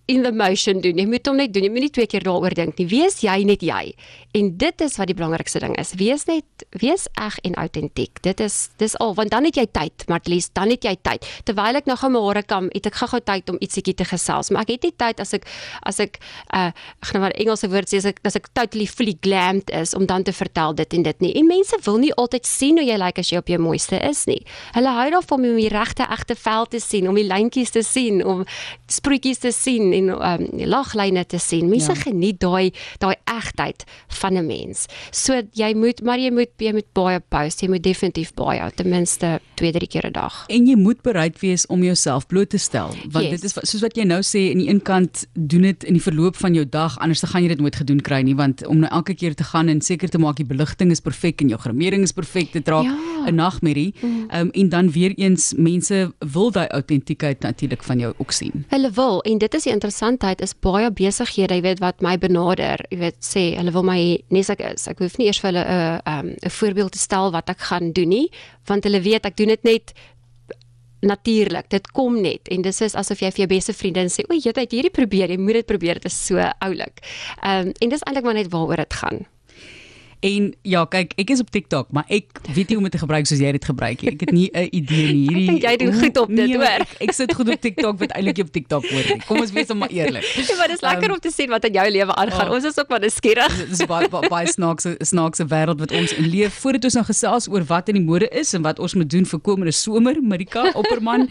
in 0.05 0.23
the 0.23 0.31
motion 0.31 0.81
doen. 0.83 0.99
Jy 0.99 1.05
moet 1.07 1.27
hom 1.29 1.39
net 1.39 1.53
doen. 1.55 1.63
Jy 1.63 1.71
moet 1.71 1.85
nie 1.87 1.93
twee 1.95 2.09
keer 2.11 2.25
daaroor 2.25 2.53
dink 2.57 2.79
nie. 2.79 2.87
Wees 2.91 3.21
jy 3.23 3.37
net 3.47 3.63
jy. 3.63 3.93
En 4.33 4.47
dit 4.57 4.81
is 4.81 4.95
wat 4.97 5.09
die 5.11 5.13
belangrikste 5.13 5.59
ding 5.61 5.75
is. 5.77 5.91
Wees 5.99 6.23
net 6.25 6.65
wees 6.81 7.05
eg 7.21 7.35
en 7.45 7.53
autentiek. 7.61 8.17
Dit 8.25 8.39
is 8.41 8.55
dis 8.81 8.95
al 8.97 9.13
want 9.13 9.29
dan 9.29 9.45
het 9.45 9.59
jy 9.59 9.65
tyd, 9.69 10.05
Martlies, 10.09 10.47
dan 10.57 10.71
het 10.73 10.87
jy 10.87 10.95
tyd. 11.05 11.27
Terwyl 11.45 11.77
ek 11.77 11.89
nou 11.89 11.97
gou 12.01 12.09
my 12.09 12.21
hare 12.25 12.41
kam, 12.49 12.69
het 12.73 12.89
ek 12.89 12.97
gou-gou 12.97 13.19
tyd 13.21 13.51
om 13.53 13.59
ietsiekie 13.61 13.93
te 13.99 14.07
gesels, 14.09 14.49
maar 14.49 14.65
ek 14.65 14.71
het 14.73 14.87
nie 14.87 14.93
tyd 15.03 15.21
as 15.21 15.35
ek 15.37 15.45
as 15.85 16.01
ek 16.01 16.17
uh 16.49 16.71
ek 16.73 17.09
gaan 17.09 17.19
nou 17.19 17.23
maar 17.27 17.35
Engelse 17.37 17.69
woord 17.69 17.91
sê 17.91 17.99
as 18.01 18.07
ek 18.09 18.23
as 18.25 18.37
ek 18.39 18.49
totally 18.57 18.87
fully 18.89 19.13
glammed 19.21 19.69
is 19.69 19.93
om 19.93 20.07
dan 20.09 20.25
te 20.25 20.33
vertel 20.33 20.73
dit 20.81 20.97
en 20.97 21.05
dit 21.05 21.21
nie. 21.21 21.33
En 21.37 21.51
mense 21.51 21.79
wil 21.85 22.01
nie 22.01 22.13
altyd 22.17 22.49
sien 22.49 22.81
hoe 22.81 22.87
jy 22.87 22.97
lyk 22.97 23.13
like 23.13 23.21
as 23.21 23.29
jy 23.29 23.37
op 23.43 23.53
jou 23.53 23.61
mooiste 23.61 24.01
is 24.01 24.23
nie. 24.25 24.39
Hulle 24.73 24.95
hou 24.97 25.07
daarvan 25.13 25.45
om 25.51 25.61
die 25.61 25.69
regte 25.69 26.09
egte 26.09 26.35
vel 26.39 26.65
te 26.73 26.81
sien, 26.81 27.07
om 27.11 27.21
die 27.21 27.27
lyntjies 27.27 27.75
te 27.77 27.85
sien, 27.85 28.23
om 28.25 28.41
sproetjies 28.89 29.45
te 29.45 29.53
sien 29.53 29.93
en 29.93 30.09
um 30.17 30.49
die 30.57 30.69
laglyne 30.69 31.21
te 31.29 31.37
sien. 31.37 31.69
Mense 31.69 31.93
ja. 31.93 32.01
geniet 32.01 32.41
daai 32.41 32.73
daai 32.97 33.15
egtheid 33.29 33.85
van 34.23 34.37
'n 34.37 34.45
mens. 34.45 34.85
So 35.11 35.41
jy 35.51 35.73
moet 35.75 36.01
maar 36.01 36.19
jy 36.19 36.31
moet 36.31 36.51
jy 36.57 36.73
moet 36.73 36.89
baie 36.93 37.19
post, 37.19 37.61
jy 37.61 37.69
moet 37.69 37.83
definitief 37.83 38.33
baie 38.33 38.71
ten 38.75 38.89
minste 38.89 39.39
2-3 39.61 39.87
keer 39.87 40.07
'n 40.07 40.11
dag. 40.11 40.43
En 40.47 40.65
jy 40.67 40.75
moet 40.75 41.01
bereid 41.01 41.39
wees 41.39 41.65
om 41.67 41.83
jouself 41.83 42.27
bloot 42.27 42.49
te 42.49 42.57
stel, 42.57 42.95
want 43.11 43.25
yes. 43.25 43.41
dit 43.41 43.43
is 43.43 43.53
soos 43.69 43.81
wat 43.81 43.95
jy 43.95 44.03
nou 44.03 44.21
sê 44.21 44.51
aan 44.51 44.61
die 44.63 44.69
een 44.69 44.81
kant 44.81 45.25
doen 45.33 45.61
dit 45.61 45.83
in 45.83 45.93
die 45.93 46.01
verloop 46.01 46.35
van 46.35 46.53
jou 46.53 46.65
dag, 46.69 46.99
anders 46.99 47.19
dan 47.19 47.29
gaan 47.29 47.41
jy 47.43 47.47
dit 47.47 47.59
nooit 47.59 47.75
gedoen 47.75 48.01
kry 48.01 48.21
nie, 48.21 48.35
want 48.35 48.65
om 48.67 48.79
nou 48.79 48.91
elke 48.91 49.13
keer 49.13 49.35
te 49.35 49.43
gaan 49.43 49.67
en 49.67 49.81
seker 49.81 50.09
te 50.09 50.17
maak 50.17 50.35
die 50.35 50.45
beligting 50.45 50.91
is 50.91 50.99
perfek 50.99 51.41
en 51.41 51.49
jou 51.49 51.59
gremering 51.59 52.03
is 52.03 52.11
perfek, 52.11 52.51
dit 52.53 52.67
raak 52.67 52.83
ja. 52.83 52.97
'n 53.25 53.35
nagmerrie. 53.35 53.93
Mm. 54.01 54.27
Um, 54.35 54.49
en 54.51 54.69
dan 54.69 54.91
weer 54.91 55.13
eens 55.15 55.53
mense 55.57 56.13
wil 56.19 56.51
daai 56.51 56.67
autentiekheid 56.67 57.39
natuurlik 57.39 57.83
van 57.83 57.99
jou 57.99 58.13
ook 58.17 58.31
sien. 58.31 58.65
Hulle 58.67 58.91
wil 58.91 59.21
en 59.21 59.37
dit 59.37 59.53
is 59.53 59.63
die 59.63 59.71
interessantheid 59.71 60.41
is 60.41 60.53
baie 60.59 60.91
besighede, 60.91 61.53
jy 61.53 61.61
weet 61.61 61.79
wat 61.79 62.01
my 62.01 62.17
benader, 62.17 62.85
jy 62.89 62.97
weet 62.97 63.19
sê 63.19 63.55
hulle 63.57 63.71
wil 63.71 63.83
my 63.83 64.12
nes 64.33 64.49
ek 64.49 64.63
is. 64.73 64.87
Ek 64.91 64.99
hoef 65.03 65.17
nie 65.17 65.27
eers 65.27 65.39
vir 65.43 65.51
hulle 65.51 65.65
'n 65.65 65.69
uh, 65.69 65.99
'n 66.05 66.33
um, 66.43 66.51
voorbeeld 66.59 66.91
te 66.91 66.99
stel 66.99 67.31
wat 67.31 67.49
ek 67.49 67.59
gaan 67.69 67.91
doen 67.91 68.09
nie, 68.09 68.27
want 68.67 68.83
hulle 68.83 69.01
weet 69.01 69.25
ek 69.25 69.37
doen 69.37 69.47
dit 69.47 69.63
net 69.63 69.93
natuurlik. 71.03 71.69
Dit 71.69 71.91
kom 71.91 72.21
net 72.21 72.47
en 72.47 72.61
dis 72.61 72.81
is 72.81 72.95
asof 72.95 73.21
jy 73.21 73.31
vir 73.31 73.43
jou 73.45 73.47
beste 73.47 73.73
vriendin 73.73 74.07
sê, 74.07 74.23
"O, 74.29 74.33
jy 74.33 74.51
het 74.55 74.71
hierdie 74.71 74.91
probeer, 74.91 75.29
jy 75.29 75.37
moet 75.37 75.53
dit 75.53 75.65
probeer, 75.65 75.93
dit 75.93 76.05
is 76.05 76.25
so 76.25 76.37
oulik." 76.37 77.03
Ehm 77.43 77.67
um, 77.67 77.73
en 77.81 77.89
dis 77.89 78.03
eintlik 78.03 78.23
maar 78.23 78.33
net 78.33 78.51
waaroor 78.51 78.77
dit 78.77 78.93
gaan. 78.93 79.25
En 80.23 80.53
ja, 80.63 80.85
kyk, 80.87 81.13
ek 81.19 81.31
is 81.35 81.41
op 81.43 81.49
TikTok, 81.51 81.89
maar 81.91 82.05
ek 82.07 82.39
weet 82.55 82.69
nie 82.71 82.77
hoe 82.77 82.83
om 82.83 82.87
dit 82.87 82.93
te 82.95 83.01
gebruik 83.01 83.27
soos 83.27 83.41
jy 83.43 83.49
dit 83.57 83.65
gebruik 83.67 84.01
nie. 84.03 84.11
Ek 84.13 84.21
het 84.23 84.31
nie 84.31 84.49
'n 84.53 84.69
idee 84.71 85.07
nie. 85.11 85.23
Hierdie 85.27 85.43
Ek 85.43 85.49
dink 85.51 85.63
jy 85.67 85.75
doen 85.81 85.93
goed 85.99 86.17
op 86.21 86.27
dit, 86.31 86.37
nee, 86.37 86.55
hoor. 86.57 86.79
Ek, 86.85 86.93
ek 87.03 87.11
sit 87.11 87.33
goed 87.33 87.49
op 87.49 87.59
TikTok, 87.61 87.99
weet 87.99 88.11
eintlik 88.15 88.37
nie 88.37 88.45
op 88.45 88.51
TikTok 88.55 88.83
hoor 88.87 89.03
nie. 89.09 89.19
Kom 89.27 89.39
ons 89.43 89.51
wees 89.51 89.73
maar 89.73 89.89
eerlik. 89.91 90.23
Ja, 90.53 90.55
maar 90.59 90.67
dis 90.67 90.81
lekker 90.81 91.09
um, 91.09 91.13
om 91.15 91.19
te 91.19 91.31
sien 91.31 91.49
wat 91.49 91.65
in 91.65 91.73
jou 91.73 91.89
lewe 91.89 92.13
aangaan. 92.15 92.47
oh. 92.47 92.53
Ons 92.55 92.63
is 92.63 92.77
ook 92.79 92.89
maar 92.89 92.99
nuuskierig. 92.99 93.57
Dit 93.57 93.71
is 93.79 93.85
baie 93.89 94.07
baie, 94.09 94.29
baie 94.29 94.47
snaakse 94.47 94.95
snaakse 95.01 95.45
wêreld 95.49 95.79
wat 95.79 95.91
ons 95.91 96.13
in 96.13 96.27
leef. 96.29 96.53
Voordat 96.61 96.83
ons 96.85 96.93
nou 96.93 97.05
gesels 97.05 97.47
oor 97.49 97.63
wat 97.65 97.89
in 97.89 97.95
die 97.95 98.03
mode 98.03 98.29
is 98.29 98.53
en 98.53 98.61
wat 98.61 98.79
ons 98.79 98.93
moet 98.93 99.09
doen 99.09 99.25
vir 99.25 99.39
komende 99.39 99.71
somer, 99.71 100.15
Marika 100.21 100.71
Opperman, 100.73 101.27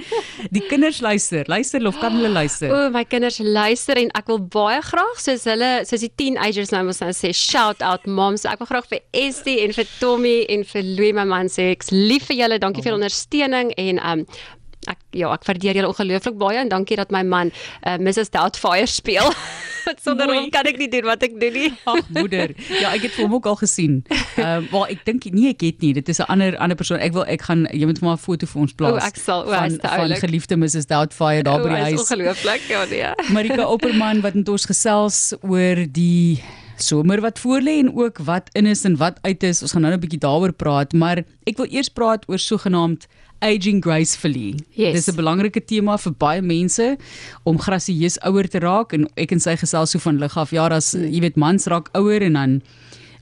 die 0.51 0.61
kinders 0.69 1.01
luister. 1.01 1.45
Luister 1.47 1.87
of 1.87 1.99
kan 1.99 2.13
hulle 2.13 2.29
luister? 2.29 2.73
O, 2.73 2.91
my 2.91 3.05
kinders 3.05 3.39
luister 3.39 3.97
en 3.97 4.11
ek 4.19 4.27
wil 4.27 4.39
baie 4.39 4.81
graag 4.83 5.21
soos 5.21 5.45
hulle 5.45 5.71
soos 5.87 6.01
die 6.01 6.13
teenagers 6.17 6.71
nou 6.71 6.83
mos 6.85 7.01
nou 7.01 7.11
sê 7.13 7.33
shout 7.33 7.81
out 7.83 8.07
moms. 8.07 8.45
Ek 8.45 8.59
wil 8.59 8.67
graag 8.67 8.82
vir 8.91 9.01
Estie 9.13 9.61
en 9.65 9.73
vir 9.73 9.87
Tommy 9.99 10.47
en 10.49 10.65
vir 10.65 10.83
Louis 10.83 11.13
my 11.13 11.25
man 11.25 11.53
sê 11.53 11.71
ek's 11.73 11.91
lief 11.91 12.27
vir 12.31 12.43
julle. 12.45 12.59
Dankie 12.59 12.81
oh. 12.81 12.85
vir 12.85 12.93
julle 12.93 13.03
ondersteuning 13.03 13.73
en 13.77 14.03
um 14.13 14.27
ek 14.91 14.99
ja, 15.15 15.31
ek 15.31 15.45
waardeer 15.47 15.79
julle 15.79 15.91
ongelooflik 15.93 16.39
baie 16.41 16.59
en 16.59 16.71
dankie 16.71 16.97
dat 16.99 17.13
my 17.15 17.23
man 17.27 17.53
uh, 17.87 17.99
Mrs 18.03 18.33
Doubtfire 18.35 18.89
speel. 18.91 19.31
Sonder 20.05 20.31
hom 20.31 20.49
kan 20.55 20.67
ek 20.71 20.79
nie 20.79 20.89
doen 20.91 21.07
wat 21.07 21.23
ek 21.27 21.37
doen 21.43 21.55
nie. 21.55 21.71
Ag 21.91 22.09
moeder. 22.15 22.55
Ja, 22.71 22.93
ek 22.95 23.09
het 23.09 23.17
vir 23.17 23.27
hom 23.27 23.37
ook 23.39 23.49
al 23.51 23.59
gesien. 23.63 24.01
Ehm 24.11 24.67
uh, 24.67 24.71
maar 24.73 24.93
ek 24.95 25.05
dink 25.07 25.27
nie 25.35 25.49
ek 25.53 25.63
het 25.67 25.83
nie. 25.85 25.93
Dit 25.99 26.11
is 26.11 26.23
'n 26.23 26.31
ander 26.33 26.57
ander 26.59 26.79
persoon. 26.79 27.03
Ek 27.03 27.15
wil 27.15 27.27
ek 27.27 27.47
gaan 27.49 27.67
jy 27.71 27.87
moet 27.87 28.01
maar 28.03 28.19
'n 28.19 28.23
foto 28.23 28.47
vir 28.47 28.63
ons 28.63 28.75
plaas. 28.75 29.03
O, 29.03 29.07
ek 29.07 29.19
sal. 29.19 29.47
O, 29.47 29.55
van, 29.55 29.79
van 29.79 30.17
geliefde 30.23 30.57
Mrs 30.57 30.87
Doubtfire 30.87 31.43
daar 31.43 31.63
by 31.63 31.69
die 31.69 31.79
O, 31.79 31.85
hy 31.85 31.93
is 31.93 31.99
huis. 31.99 32.11
Ongelooflik, 32.11 32.63
ja 32.69 32.85
nee. 32.91 33.31
Marika 33.31 33.67
Opperman 33.67 34.23
wat 34.23 34.35
met 34.35 34.49
ons 34.49 34.67
gesels 34.67 35.35
oor 35.43 35.87
die 35.87 36.43
somer 36.83 37.21
wat 37.21 37.39
voorlê 37.39 37.79
en 37.81 37.91
ook 37.97 38.19
wat 38.27 38.51
in 38.59 38.67
is 38.67 38.85
en 38.85 38.97
wat 38.97 39.19
uit 39.23 39.43
is. 39.43 39.63
Ons 39.63 39.73
gaan 39.73 39.83
nou 39.83 39.93
'n 39.95 40.01
bietjie 40.01 40.19
daaroor 40.21 40.53
praat, 40.53 40.93
maar 40.93 41.23
ek 41.47 41.57
wil 41.57 41.67
eers 41.71 41.89
praat 41.89 42.25
oor 42.29 42.39
sogenaamd 42.39 43.07
aging 43.41 43.83
gracefully. 43.83 44.55
Yes. 44.75 44.95
Dis 44.95 45.09
'n 45.09 45.17
belangrike 45.17 45.65
tema 45.65 45.97
vir 45.99 46.13
baie 46.19 46.43
mense 46.43 46.97
om 47.45 47.59
grasieus 47.59 48.19
ouer 48.23 48.49
te 48.49 48.59
raak 48.59 48.93
en 48.93 49.09
ek 49.17 49.33
en 49.33 49.41
sy 49.41 49.57
gesels 49.57 49.91
so 49.91 49.99
van 49.99 50.19
lig 50.19 50.37
af. 50.37 50.51
Ja, 50.51 50.69
as 50.69 50.93
jy 50.93 51.21
weet 51.21 51.37
mans 51.37 51.67
raak 51.67 51.89
ouer 51.95 52.23
en 52.23 52.33
dan 52.33 52.63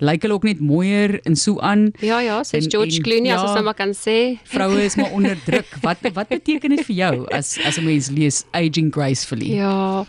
lyk 0.03 0.23
hulle 0.23 0.35
ook 0.35 0.45
net 0.45 0.61
mooier 0.61 1.21
en 1.27 1.37
so 1.37 1.59
aan. 1.61 1.93
Ja 2.01 2.21
ja, 2.21 2.43
soos 2.43 2.65
En- 2.65 2.71
George 2.71 2.97
en- 2.97 3.03
Clooney 3.03 3.33
as 3.33 3.41
ja. 3.41 3.43
ons 3.43 3.53
nou 3.55 3.65
maar 3.65 3.75
kan 3.75 3.93
sê. 3.95 4.39
Vroue 4.45 4.83
is 4.85 4.97
maar 4.97 5.11
onder 5.13 5.37
druk. 5.49 5.67
Wat 5.83 5.99
wat 6.15 6.29
beteken 6.29 6.71
dit 6.71 6.85
vir 6.87 6.97
jou 6.97 7.27
as 7.33 7.59
as 7.65 7.77
'n 7.79 7.85
mens 7.85 8.09
lees 8.11 8.45
aging 8.53 8.93
gracefully? 8.93 9.53
Ja. 9.55 10.05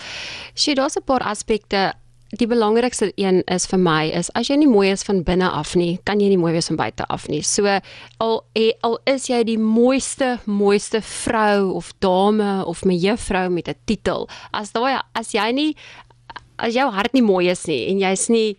Sjoe, 0.56 0.76
daar's 0.76 0.96
'n 0.96 1.04
paar 1.06 1.22
aspekte. 1.24 1.94
Die 2.40 2.48
belangrikste 2.48 3.12
een 3.20 3.42
is 3.52 3.66
vir 3.68 3.80
my 3.84 4.06
is 4.16 4.30
as 4.40 4.48
jy 4.48 4.56
nie 4.62 4.70
mooi 4.72 4.88
is 4.94 5.02
van 5.04 5.18
binne 5.28 5.50
af 5.52 5.74
nie, 5.76 5.98
kan 6.08 6.22
jy 6.24 6.30
nie 6.32 6.40
mooi 6.40 6.54
wees 6.56 6.70
van 6.72 6.78
buite 6.80 7.04
af 7.12 7.26
nie. 7.28 7.42
So 7.44 7.68
al 7.68 8.38
eh, 8.56 8.72
al 8.88 9.00
is 9.12 9.28
jy 9.28 9.42
die 9.50 9.58
mooiste 9.60 10.38
mooiste 10.48 11.02
vrou 11.04 11.74
of 11.76 11.92
dame 12.00 12.64
of 12.66 12.86
mejuffrou 12.88 13.50
met 13.52 13.68
'n 13.68 13.76
titel, 13.86 14.30
as 14.54 14.72
daai 14.72 15.02
as 15.14 15.34
jy 15.34 15.52
nie 15.52 15.76
as 16.58 16.74
jou 16.74 16.90
hart 16.90 17.14
nie 17.14 17.26
mooi 17.26 17.50
is 17.50 17.66
nie 17.68 17.90
en 17.90 18.00
jy's 18.00 18.30
nie 18.30 18.56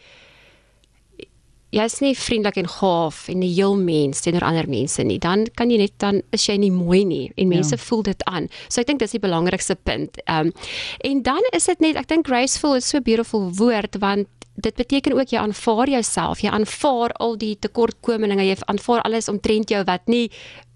jy's 1.72 2.00
nie 2.04 2.12
vriendelik 2.18 2.58
en 2.60 2.68
gaaf 2.68 3.28
en 3.32 3.40
'n 3.40 3.54
heel 3.54 3.76
mens 3.76 4.20
teenoor 4.20 4.44
ander 4.44 4.68
mense 4.68 5.02
nie, 5.02 5.18
dan 5.18 5.46
kan 5.54 5.70
jy 5.70 5.78
net 5.78 5.98
dan 5.98 6.22
is 6.32 6.46
jy 6.46 6.56
nie 6.56 6.70
mooi 6.70 7.04
nie 7.04 7.32
en 7.36 7.48
mense 7.48 7.76
ja. 7.76 7.82
voel 7.82 8.02
dit 8.02 8.24
aan. 8.24 8.48
So 8.68 8.80
ek 8.80 8.86
dink 8.86 9.00
dis 9.00 9.16
die 9.16 9.20
belangrikste 9.20 9.74
punt. 9.74 10.18
Ehm 10.26 10.46
um, 10.46 10.52
en 11.00 11.22
dan 11.22 11.42
is 11.52 11.64
dit 11.64 11.80
net 11.80 11.96
ek 11.96 12.08
dink 12.08 12.26
graceful 12.26 12.74
is 12.74 12.88
so 12.88 12.98
'n 12.98 13.02
beautiful 13.02 13.50
woord 13.50 13.96
want 13.98 14.28
dit 14.54 14.74
beteken 14.74 15.12
ook 15.12 15.30
jy 15.32 15.38
aanvaar 15.38 15.88
jouself, 15.88 16.40
jy 16.40 16.50
aanvaar 16.50 17.12
al 17.12 17.36
die 17.36 17.56
tekortkominge, 17.58 18.44
jy 18.44 18.56
aanvaar 18.66 19.02
alles 19.02 19.28
omtrent 19.28 19.70
jou 19.70 19.84
wat 19.84 20.06
nie 20.06 20.30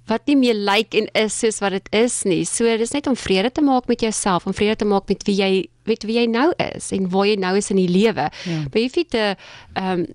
wat 0.07 0.27
nie 0.27 0.37
meer 0.37 0.55
lyk 0.55 0.95
en 0.95 1.09
is 1.19 1.39
soos 1.39 1.59
wat 1.61 1.73
dit 1.73 1.89
is 1.93 2.23
nie. 2.25 2.45
So 2.45 2.65
dis 2.79 2.93
net 2.95 3.07
om 3.11 3.17
vrede 3.17 3.51
te 3.51 3.63
maak 3.63 3.89
met 3.89 4.01
jouself, 4.01 4.47
om 4.47 4.55
vrede 4.55 4.77
te 4.77 4.85
maak 4.85 5.09
met 5.09 5.25
wie 5.27 5.37
jy 5.37 5.67
weet 5.87 6.07
wie 6.09 6.19
jy 6.21 6.27
nou 6.31 6.51
is 6.75 6.91
en 6.97 7.09
waar 7.13 7.27
jy 7.29 7.37
nou 7.41 7.55
is 7.59 7.71
in 7.71 7.81
die 7.81 7.91
lewe. 7.91 8.29
Ja. 8.47 8.59
Maar 8.67 8.81
jy 8.81 8.87
hoef 8.89 8.99
nie 9.01 9.09
te 9.15 9.25
ehm 9.77 9.93
um, 9.93 10.07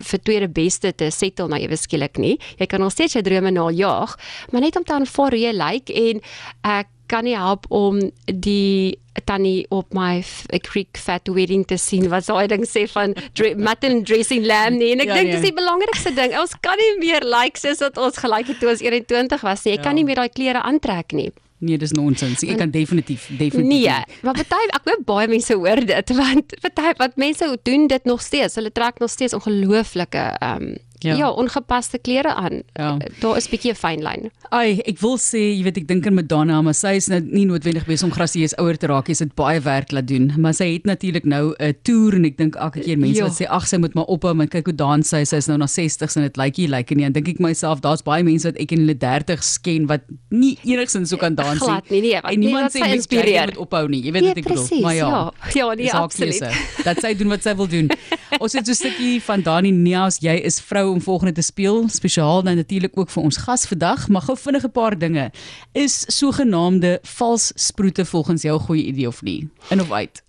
vir 0.00 0.20
tweede 0.24 0.48
beste 0.48 0.94
te 0.96 1.10
settle 1.12 1.50
nou 1.52 1.58
ewe 1.60 1.76
skielik 1.76 2.16
nie. 2.16 2.38
Jy 2.56 2.66
kan 2.66 2.80
nog 2.80 2.94
steeds 2.94 3.12
jou 3.18 3.22
drome 3.22 3.50
najag, 3.52 4.16
maar 4.52 4.64
net 4.64 4.78
om 4.80 4.86
te 4.88 4.94
aanvaar 4.96 5.36
hoe 5.36 5.42
jy 5.42 5.52
lyk 5.52 5.92
en 5.92 6.22
ek 6.64 6.88
kan 7.10 7.26
nie 7.26 7.36
help 7.36 7.66
om 7.74 7.98
die 8.24 8.96
tannie 9.26 9.66
op 9.74 9.92
my 9.96 10.22
Greek 10.70 10.98
fat 11.00 11.28
wedding 11.34 11.66
te 11.68 11.76
sien 11.80 12.06
wat 12.12 12.28
daai 12.30 12.46
ding 12.52 12.64
sê 12.68 12.86
van 12.90 13.14
mutton 13.58 14.04
dressing 14.06 14.46
lamb 14.46 14.78
nie 14.78 14.92
en 14.94 15.02
ek 15.04 15.10
Ja, 15.10 15.18
dink 15.18 15.30
nee. 15.30 15.36
dis 15.36 15.48
die 15.50 15.56
belangrikste 15.56 16.14
ding. 16.16 16.36
Ons 16.38 16.54
kan 16.62 16.78
nie 16.78 16.92
meer 17.02 17.26
lyk 17.26 17.56
like, 17.56 17.62
soos 17.62 17.82
wat 17.82 17.98
ons 17.98 18.20
gelyk 18.22 18.52
het 18.54 18.60
toe 18.62 18.70
ons 18.70 18.84
21 18.86 19.46
was 19.46 19.64
nie. 19.66 19.74
Jy 19.74 19.80
ja. 19.80 19.86
kan 19.88 19.98
nie 19.98 20.06
meer 20.06 20.22
daai 20.22 20.30
klere 20.30 20.62
aantrek 20.62 21.16
nie. 21.18 21.30
Nee, 21.60 21.76
dis 21.76 21.92
nonsens. 21.92 22.40
Ek 22.48 22.56
kan 22.56 22.70
definitief 22.72 23.26
definitief. 23.36 23.68
Nee, 23.68 24.20
maar 24.24 24.38
party 24.38 24.68
ek 24.72 24.86
hoop 24.88 25.02
baie 25.08 25.28
mense 25.28 25.56
hoor 25.60 25.82
dit 25.84 26.12
want 26.20 26.54
party 26.64 26.92
wat 27.02 27.18
mense 27.20 27.48
doen 27.68 27.86
dit 27.90 28.04
nog 28.08 28.22
steeds. 28.24 28.56
Hulle 28.56 28.72
trek 28.72 29.02
nog 29.02 29.12
steeds 29.12 29.36
ongelooflike 29.36 30.24
ehm 30.38 30.70
um, 30.70 30.78
Ja. 31.02 31.10
ja. 31.12 31.16
ja, 31.18 31.30
ongepaste 31.30 31.98
klere 31.98 32.34
aan. 32.34 32.62
Ja. 32.76 32.96
Daar 33.20 33.36
is 33.36 33.48
bietjie 33.48 33.70
'n 33.72 33.74
fyn 33.74 34.02
lyn. 34.02 34.30
Ai, 34.50 34.80
ek 34.84 34.98
wil 35.00 35.16
sê, 35.18 35.38
jy 35.56 35.62
weet 35.62 35.76
ek 35.78 35.86
dink 35.88 36.06
aan 36.06 36.14
Madonna, 36.14 36.60
maar 36.62 36.74
sy 36.74 36.94
is 36.96 37.08
nou 37.08 37.20
nie 37.20 37.46
noodwendig 37.46 37.86
besig 37.86 38.04
om 38.04 38.12
grasieus 38.12 38.54
ouer 38.58 38.76
te 38.76 38.86
raak 38.86 39.08
nie. 39.08 39.14
Sy 39.14 39.24
het 39.24 39.34
baie 39.34 39.60
werk 39.60 39.92
laat 39.92 40.06
doen, 40.08 40.32
maar 40.38 40.52
sy 40.54 40.72
het 40.74 40.84
natuurlik 40.84 41.24
nou 41.24 41.54
'n 41.58 41.74
toer 41.82 42.14
en 42.14 42.24
ek 42.24 42.36
dink 42.36 42.54
elke 42.56 42.80
keer 42.80 42.98
mense 42.98 43.18
Jo. 43.18 43.24
wat 43.26 43.32
sê 43.40 43.46
ag 43.48 43.66
sy 43.66 43.76
moet 43.78 43.94
maar 43.94 44.04
ophou, 44.04 44.34
maar 44.34 44.46
kyk 44.46 44.66
hoe 44.66 44.74
dans 44.76 45.08
sy, 45.08 45.24
sy 45.24 45.36
is 45.36 45.46
nou 45.48 45.56
na 45.58 45.66
60s 45.66 46.16
en 46.16 46.22
dit 46.22 46.36
lyk 46.36 46.58
nie 46.58 46.68
lyk 46.68 46.90
nie. 46.96 47.04
En 47.04 47.12
dink 47.12 47.28
ek 47.28 47.38
myself, 47.40 47.80
daar's 47.80 48.02
baie 48.02 48.22
mense 48.22 48.44
wat 48.44 48.56
ek 48.60 48.72
in 48.72 48.78
hulle 48.80 48.94
30s 48.94 49.58
ken 49.62 49.86
wat 49.86 50.00
nie 50.30 50.58
enigsins 50.64 51.08
so 51.08 51.16
kan 51.16 51.34
dans 51.34 51.60
nie. 51.60 51.68
Glad 51.68 51.90
nie, 51.90 52.00
nee, 52.00 52.20
wat- 52.20 52.32
en 52.32 52.38
nee, 52.40 52.46
niemand 52.48 52.72
wat 52.72 52.82
sê 52.82 52.86
jy 52.86 52.94
inspireer. 52.96 53.46
moet 53.46 53.56
ophou 53.58 53.88
nie. 53.88 54.02
Jy 54.02 54.12
weet 54.12 54.22
Nee, 54.22 54.28
wat 54.34 54.38
ek 54.38 54.44
bedoel. 54.44 54.66
presies, 54.66 54.82
Maar 54.82 54.94
ja. 54.94 55.08
ja. 55.08 55.32
Ja, 55.54 55.74
nee, 55.74 55.92
absoluut. 55.92 56.38
keuse. 56.38 56.82
Dat 56.84 56.98
sy 57.00 57.14
doen 57.14 57.28
wat 57.28 57.42
sy 57.42 57.54
wil 57.56 57.66
doen. 57.68 57.88
Ons 58.40 58.52
het 58.52 58.66
so 58.66 58.72
'n 58.72 58.74
stukkie 58.74 59.20
van 59.22 59.42
Dani 59.42 59.70
Neus, 59.70 60.18
jy 60.20 60.34
is 60.44 60.60
vrou 60.60 60.89
om 60.92 61.00
volgende 61.00 61.32
te 61.32 61.42
speel, 61.42 61.88
spesiaal 61.88 62.42
dan 62.42 62.56
natuurlik 62.56 62.98
ook 62.98 63.10
vir 63.10 63.22
ons 63.22 63.36
gas 63.36 63.66
vandag, 63.66 64.08
maar 64.08 64.22
gou 64.22 64.36
vinnig 64.38 64.64
'n 64.64 64.70
paar 64.70 64.98
dinge. 64.98 65.30
Is 65.72 66.04
sogenaamde 66.06 66.98
vals 67.02 67.52
sproete 67.54 68.04
volgens 68.04 68.42
jou 68.42 68.58
'n 68.58 68.64
goeie 68.64 68.84
idee 68.84 69.06
of 69.06 69.22
nie? 69.22 69.48
In 69.68 69.80
of 69.80 69.92
uit? 69.92 70.22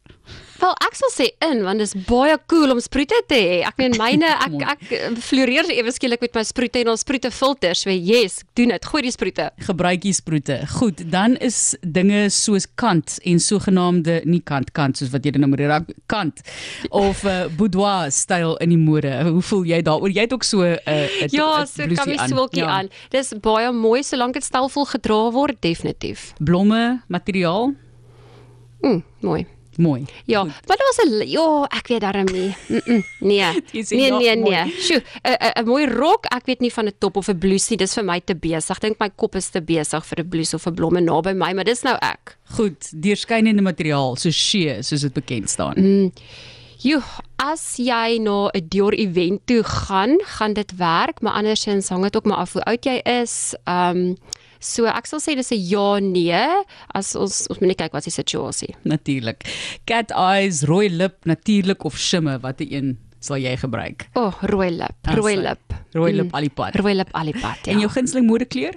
Wel, 0.61 0.75
ek 0.85 0.97
sal 0.97 1.09
sê 1.13 1.27
in 1.47 1.63
want 1.65 1.81
dis 1.81 1.93
baie 2.07 2.35
cool 2.51 2.73
om 2.73 2.79
sproete 2.83 3.17
te 3.29 3.37
hê. 3.37 3.55
Ek 3.65 3.79
meen 3.81 3.95
myne 3.97 4.29
ek 4.45 4.57
ek 4.75 4.83
eh, 4.93 5.07
floreer 5.25 5.69
ewe 5.73 5.93
skielik 5.93 6.21
met 6.21 6.37
my 6.37 6.43
sproete 6.45 6.83
en 6.83 6.91
ons 6.93 7.01
sproete 7.01 7.31
filters. 7.33 7.81
So 7.81 7.93
yes, 7.93 8.41
doen 8.57 8.73
dit. 8.75 8.87
Gooi 8.91 9.01
die 9.07 9.13
sproete. 9.13 9.49
Gebruik 9.65 10.05
jy 10.05 10.13
sproete. 10.17 10.59
Goed, 10.75 11.01
dan 11.11 11.37
is 11.41 11.73
dinge 11.81 12.27
soos 12.33 12.67
kant 12.79 13.17
en 13.25 13.41
sogenaamde 13.41 14.21
nie 14.29 14.41
kant 14.45 14.71
kant 14.77 15.01
soos 15.01 15.11
wat 15.13 15.25
jy 15.25 15.35
dit 15.35 15.41
nou 15.41 15.49
moet 15.51 15.65
raak 15.71 15.89
kant 16.11 16.43
of 16.89 17.25
uh, 17.25 17.45
boudoir 17.59 18.11
styl 18.13 18.57
in 18.63 18.75
die 18.75 18.81
mode. 18.81 19.11
Hoe 19.31 19.45
voel 19.51 19.65
jy 19.73 19.81
daaroor? 19.85 20.13
Jy 20.13 20.27
het 20.27 20.35
ook 20.37 20.45
so 20.47 20.61
'n 20.65 20.77
uh, 20.85 21.29
Ja, 21.31 21.65
so 21.65 21.87
kan 21.95 22.09
my 22.09 22.17
swilkie 22.27 22.65
aan. 22.65 22.89
Dis 23.09 23.33
baie 23.41 23.71
mooi 23.71 24.03
solank 24.03 24.37
dit 24.37 24.43
stylvol 24.43 24.85
gedra 24.85 25.31
word, 25.31 25.61
definitief. 25.61 26.33
Blomme, 26.39 27.01
materiaal, 27.07 27.73
Mm, 28.81 29.03
mooi. 29.21 29.45
Mooi. 29.81 30.05
Ja, 30.25 30.43
maar 30.43 30.77
daar 30.77 30.91
was 30.95 31.05
'n 31.05 31.27
ja, 31.27 31.67
ek 31.69 31.87
weet 31.87 32.01
darm 32.01 32.25
nie. 32.31 32.55
Mm 32.67 32.81
-mm, 32.85 33.03
nee. 33.19 33.45
Nee, 33.89 34.11
nee, 34.11 34.37
mooi. 34.37 34.55
nee. 34.55 34.73
Sjoe, 34.85 35.01
'n 35.59 35.65
mooi 35.65 35.85
rok, 35.85 36.25
ek 36.25 36.45
weet 36.45 36.59
nie 36.59 36.73
van 36.73 36.85
'n 36.85 36.93
top 36.97 37.15
of 37.17 37.27
'n 37.27 37.37
blouse 37.37 37.65
nie. 37.69 37.77
Dis 37.77 37.93
vir 37.93 38.03
my 38.05 38.19
te 38.19 38.35
besig. 38.35 38.79
Dink 38.79 38.99
my 38.99 39.09
kop 39.15 39.35
is 39.35 39.49
te 39.49 39.61
besig 39.61 40.05
vir 40.05 40.19
'n 40.19 40.29
blouse 40.29 40.55
of 40.55 40.65
'n 40.67 40.73
blomme 40.73 41.01
naby 41.01 41.33
my, 41.33 41.53
maar 41.53 41.63
dis 41.63 41.81
nou 41.81 41.97
ek. 42.01 42.37
Goed, 42.55 42.91
deurskynende 43.01 43.61
materiaal 43.61 44.15
soos 44.15 44.35
shea 44.35 44.81
soos 44.81 45.01
dit 45.01 45.13
bekend 45.13 45.49
staan. 45.49 45.73
Mm. 45.77 46.11
Joe, 46.81 47.01
as 47.37 47.77
jy 47.77 48.17
na 48.17 48.49
'n 48.49 48.67
Dior 48.69 48.93
event 48.93 49.41
toe 49.45 49.63
gaan, 49.63 50.17
gaan 50.25 50.53
dit 50.53 50.75
werk, 50.75 51.21
maar 51.21 51.33
andersins 51.33 51.89
hang 51.89 52.03
dit 52.03 52.15
ook 52.15 52.25
maar 52.25 52.37
af 52.37 52.53
hoe 52.53 52.63
oud 52.63 52.85
jy 52.85 53.01
is. 53.03 53.53
Um 53.65 54.17
so 54.61 54.85
ek 54.87 55.07
sal 55.09 55.19
sê 55.19 55.33
dis 55.35 55.51
'n 55.51 55.59
ja 55.59 55.99
nee 55.99 56.63
as 56.95 57.15
ons 57.15 57.47
ons 57.49 57.59
moet 57.59 57.67
net 57.73 57.77
kyk 57.81 57.93
wat 57.97 58.05
die 58.05 58.13
situasie. 58.13 58.75
Natuurlik. 58.85 59.43
Cat 59.85 60.11
eyes, 60.15 60.63
rooi 60.69 60.87
lip, 60.89 61.25
natuurlik 61.25 61.83
of 61.85 61.97
shimmer, 61.97 62.37
watter 62.39 62.67
een 62.69 62.97
sal 63.19 63.37
jy 63.37 63.55
gebruik? 63.57 64.07
O, 64.15 64.27
oh, 64.29 64.33
rooi 64.49 64.69
lip, 64.71 64.95
rooi 65.17 65.35
lip. 65.37 65.73
Rooi 65.93 66.13
lip 66.13 66.27
Mm. 66.31 66.35
al 66.35 66.41
die 66.41 66.49
pad. 66.49 66.75
Rooi 66.75 66.93
lip 66.95 67.09
al 67.13 67.25
die 67.25 67.39
pad. 67.41 67.57
Ja. 67.65 67.73
En 67.73 67.79
jou 67.79 67.89
gunsteling 67.91 68.25
modekleur? 68.27 68.73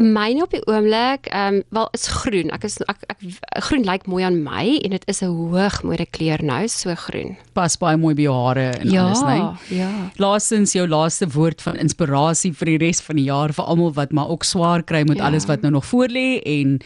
Myne 0.00 0.42
op 0.42 0.50
die 0.50 0.62
oomblik, 0.66 1.28
ehm 1.30 1.60
um, 1.60 1.62
wel 1.76 1.88
is 1.92 2.06
groen. 2.08 2.50
Ek 2.50 2.64
is 2.64 2.78
ek, 2.88 3.04
ek 3.12 3.20
groen 3.66 3.84
lyk 3.86 4.06
mooi 4.10 4.24
aan 4.24 4.40
my 4.42 4.80
en 4.82 4.94
dit 4.96 5.04
is 5.06 5.22
'n 5.22 5.30
hoogmoede 5.30 6.06
kleur 6.10 6.42
nou, 6.42 6.68
so 6.68 6.94
groen. 6.94 7.36
Pas 7.52 7.76
baie 7.76 7.96
mooi 7.96 8.14
by 8.14 8.22
jou 8.22 8.34
hare 8.34 8.70
en 8.80 8.90
ja, 8.90 9.04
alles, 9.04 9.22
né? 9.22 9.76
Ja. 9.76 9.90
Laastens 10.16 10.72
jou 10.72 10.88
laaste 10.88 11.28
woord 11.28 11.62
van 11.62 11.76
inspirasie 11.76 12.52
vir 12.52 12.66
die 12.66 12.78
res 12.78 13.00
van 13.00 13.16
die 13.16 13.28
jaar 13.28 13.52
vir 13.52 13.64
almal 13.64 13.92
wat 13.92 14.12
maar 14.12 14.28
ook 14.28 14.44
swaar 14.44 14.82
kry 14.82 15.04
met 15.04 15.18
ja. 15.18 15.24
alles 15.24 15.46
wat 15.46 15.62
nou 15.62 15.72
nog 15.72 15.84
voorlê 15.84 16.40
en 16.44 16.80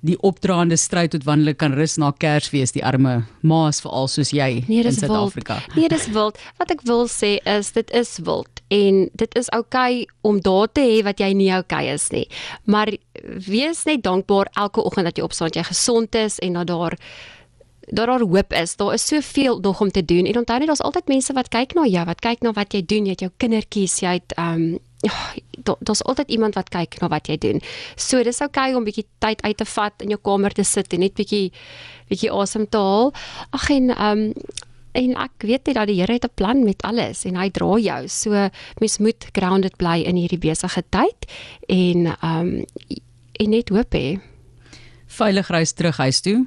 die 0.00 0.18
opdraande 0.22 0.76
stryd 0.76 1.10
tot 1.10 1.24
wanneer 1.24 1.48
hulle 1.48 1.54
kan 1.58 1.74
rus 1.74 1.96
na 1.98 2.12
Kersfees, 2.12 2.72
die 2.72 2.84
arme 2.84 3.24
maas 3.40 3.80
veral 3.82 4.08
soos 4.08 4.30
jy 4.30 4.64
nee, 4.68 4.84
in 4.84 4.94
Suid-Afrika. 4.94 5.58
Nee, 5.74 5.88
dis 5.88 6.08
wild. 6.14 6.38
Wat 6.58 6.70
ek 6.70 6.84
wil 6.88 7.06
sê 7.10 7.38
is 7.48 7.72
dit 7.72 7.90
is 7.96 8.18
wild 8.22 8.62
en 8.74 9.06
dit 9.18 9.36
is 9.38 9.48
oukei 9.56 10.04
okay 10.04 10.06
om 10.28 10.40
daar 10.44 10.68
te 10.72 10.84
hê 10.84 11.02
wat 11.06 11.22
jy 11.22 11.32
nie 11.34 11.50
oukei 11.54 11.86
okay 11.88 11.94
is 11.94 12.10
nie. 12.12 12.27
Maar 12.64 12.92
wees 13.46 13.84
net 13.84 14.02
dankbaar 14.02 14.50
elke 14.52 14.82
oggend 14.82 15.04
dat 15.04 15.16
jy 15.16 15.24
opstaan, 15.24 15.52
jy 15.52 15.62
gesond 15.62 16.14
is 16.14 16.38
en 16.38 16.52
dat 16.52 16.66
daar 16.66 16.98
dat 17.90 18.06
daar 18.06 18.20
hoop 18.20 18.52
is. 18.52 18.76
Daar 18.76 18.92
is 18.92 19.06
soveel 19.06 19.58
nog 19.58 19.80
om 19.80 19.90
te 19.90 20.04
doen. 20.04 20.24
En 20.26 20.36
onthou 20.36 20.58
net 20.58 20.66
daar's 20.66 20.80
altyd 20.80 21.08
mense 21.08 21.32
wat 21.32 21.48
kyk 21.48 21.74
na 21.74 21.86
jou, 21.86 22.04
wat 22.04 22.20
kyk 22.20 22.42
na 22.42 22.52
wat 22.52 22.72
jy 22.72 22.82
doen. 22.84 23.04
Jy 23.04 23.16
het 23.16 23.20
jou 23.20 23.32
kindertjies, 23.36 24.00
jy 24.00 24.12
het 24.20 24.36
ehm 24.36 24.54
um, 24.54 24.78
daar's 25.78 26.02
altyd 26.02 26.28
iemand 26.28 26.54
wat 26.54 26.68
kyk 26.68 26.98
na 27.00 27.08
wat 27.08 27.28
jy 27.30 27.38
doen. 27.38 27.60
So 27.96 28.22
dis 28.22 28.40
oukei 28.40 28.70
okay 28.70 28.78
om 28.78 28.84
bietjie 28.84 29.06
tyd 29.22 29.42
uit 29.42 29.56
te 29.56 29.64
vat 29.64 30.02
in 30.02 30.14
jou 30.14 30.20
kamer 30.22 30.52
te 30.52 30.64
sit 30.64 30.92
en 30.92 31.00
net 31.00 31.14
bietjie 31.14 31.52
bietjie 32.08 32.32
asem 32.32 32.66
te 32.68 32.78
haal. 32.78 33.12
Ag 33.50 33.70
en 33.70 33.94
ehm 33.94 34.24
um, 34.24 34.32
en 34.92 35.14
ek 35.16 35.44
weet 35.46 35.66
net 35.66 35.76
dat 35.76 35.88
die 35.88 36.00
Here 36.00 36.12
het 36.12 36.24
'n 36.24 36.34
plan 36.34 36.64
met 36.64 36.82
alles 36.82 37.24
en 37.24 37.36
hy 37.36 37.50
dra 37.50 37.78
jou. 37.78 38.08
So 38.08 38.30
mens 38.80 38.98
moet 38.98 39.28
grounded 39.32 39.76
bly 39.76 40.02
in 40.02 40.16
hierdie 40.16 40.38
besige 40.38 40.82
tyd 40.90 41.26
en 41.68 42.06
ehm 42.06 42.40
um, 42.40 42.64
en 43.38 43.50
net 43.50 43.68
hoop 43.68 43.94
hê. 43.94 44.18
Veilig 45.06 45.48
reis 45.48 45.72
terug 45.72 45.96
huis 45.96 46.20
toe. 46.20 46.46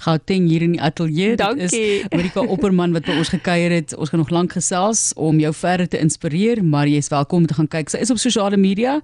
Gauteng 0.00 0.46
hier 0.48 0.62
in 0.64 0.74
die 0.76 0.80
ateljee. 0.80 1.34
Dit 1.36 1.64
is 1.66 1.74
Amerika 2.08 2.40
Opperman 2.54 2.94
wat 2.96 3.04
by 3.04 3.18
ons 3.20 3.32
gekuier 3.32 3.74
het. 3.74 3.92
Ons 4.00 4.12
gaan 4.12 4.22
nog 4.22 4.32
lank 4.32 4.54
gesels 4.56 5.10
om 5.20 5.40
jou 5.42 5.52
verder 5.54 5.90
te 5.92 6.00
inspireer, 6.00 6.62
maar 6.64 6.88
jy 6.88 7.02
is 7.02 7.10
welkom 7.12 7.42
om 7.42 7.48
te 7.50 7.56
gaan 7.58 7.68
kyk. 7.68 7.92
Sy 7.92 8.00
is 8.04 8.12
op 8.12 8.20
sosiale 8.22 8.56
media. 8.60 8.96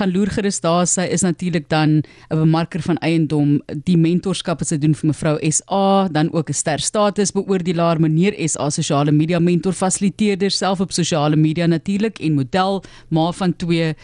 Gaan 0.00 0.14
loer 0.14 0.32
gerus 0.32 0.62
daar. 0.64 0.86
Sy 0.88 1.04
is 1.12 1.26
natuurlik 1.26 1.68
dan 1.68 2.00
'n 2.00 2.38
bemarker 2.40 2.80
van 2.82 2.96
eiendom, 3.04 3.60
die 3.84 3.96
mentorskap 3.96 4.60
wat 4.60 4.68
sy 4.68 4.78
doen 4.78 4.94
vir 4.94 5.08
mevrou 5.12 5.36
SA, 5.50 6.08
dan 6.08 6.32
ook 6.32 6.48
'n 6.48 6.54
ster 6.54 6.80
status 6.80 7.32
beoordelaar, 7.32 8.00
meneer 8.00 8.34
SA 8.48 8.70
sosiale 8.70 9.12
media 9.12 9.38
mentor 9.38 9.72
fasiliteerder 9.72 10.50
self 10.50 10.80
op 10.80 10.92
sosiale 10.92 11.36
media 11.36 11.66
natuurlik 11.66 12.18
en 12.18 12.34
model, 12.34 12.82
ma 13.08 13.32
van 13.32 13.56
2 13.56 13.94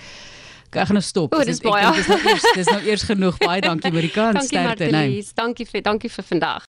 ek 0.77 0.87
gaan 0.91 0.99
nou 0.99 1.05
stop. 1.05 1.35
O, 1.35 1.45
dis 1.45 1.61
baie. 1.65 1.91
Dis 1.97 2.09
nou 2.09 2.19
eers 2.29 2.47
dis 2.55 2.71
nou 2.71 2.81
eers 2.85 3.03
genoeg. 3.03 3.39
Baie 3.43 3.61
dankie 3.65 3.93
Marika. 3.97 4.31
Dankie 4.33 4.61
Martie. 4.61 5.25
Dankie 5.35 5.67
vir 5.67 5.83
dankie 5.83 6.11
vir 6.11 6.25
vandag. 6.31 6.63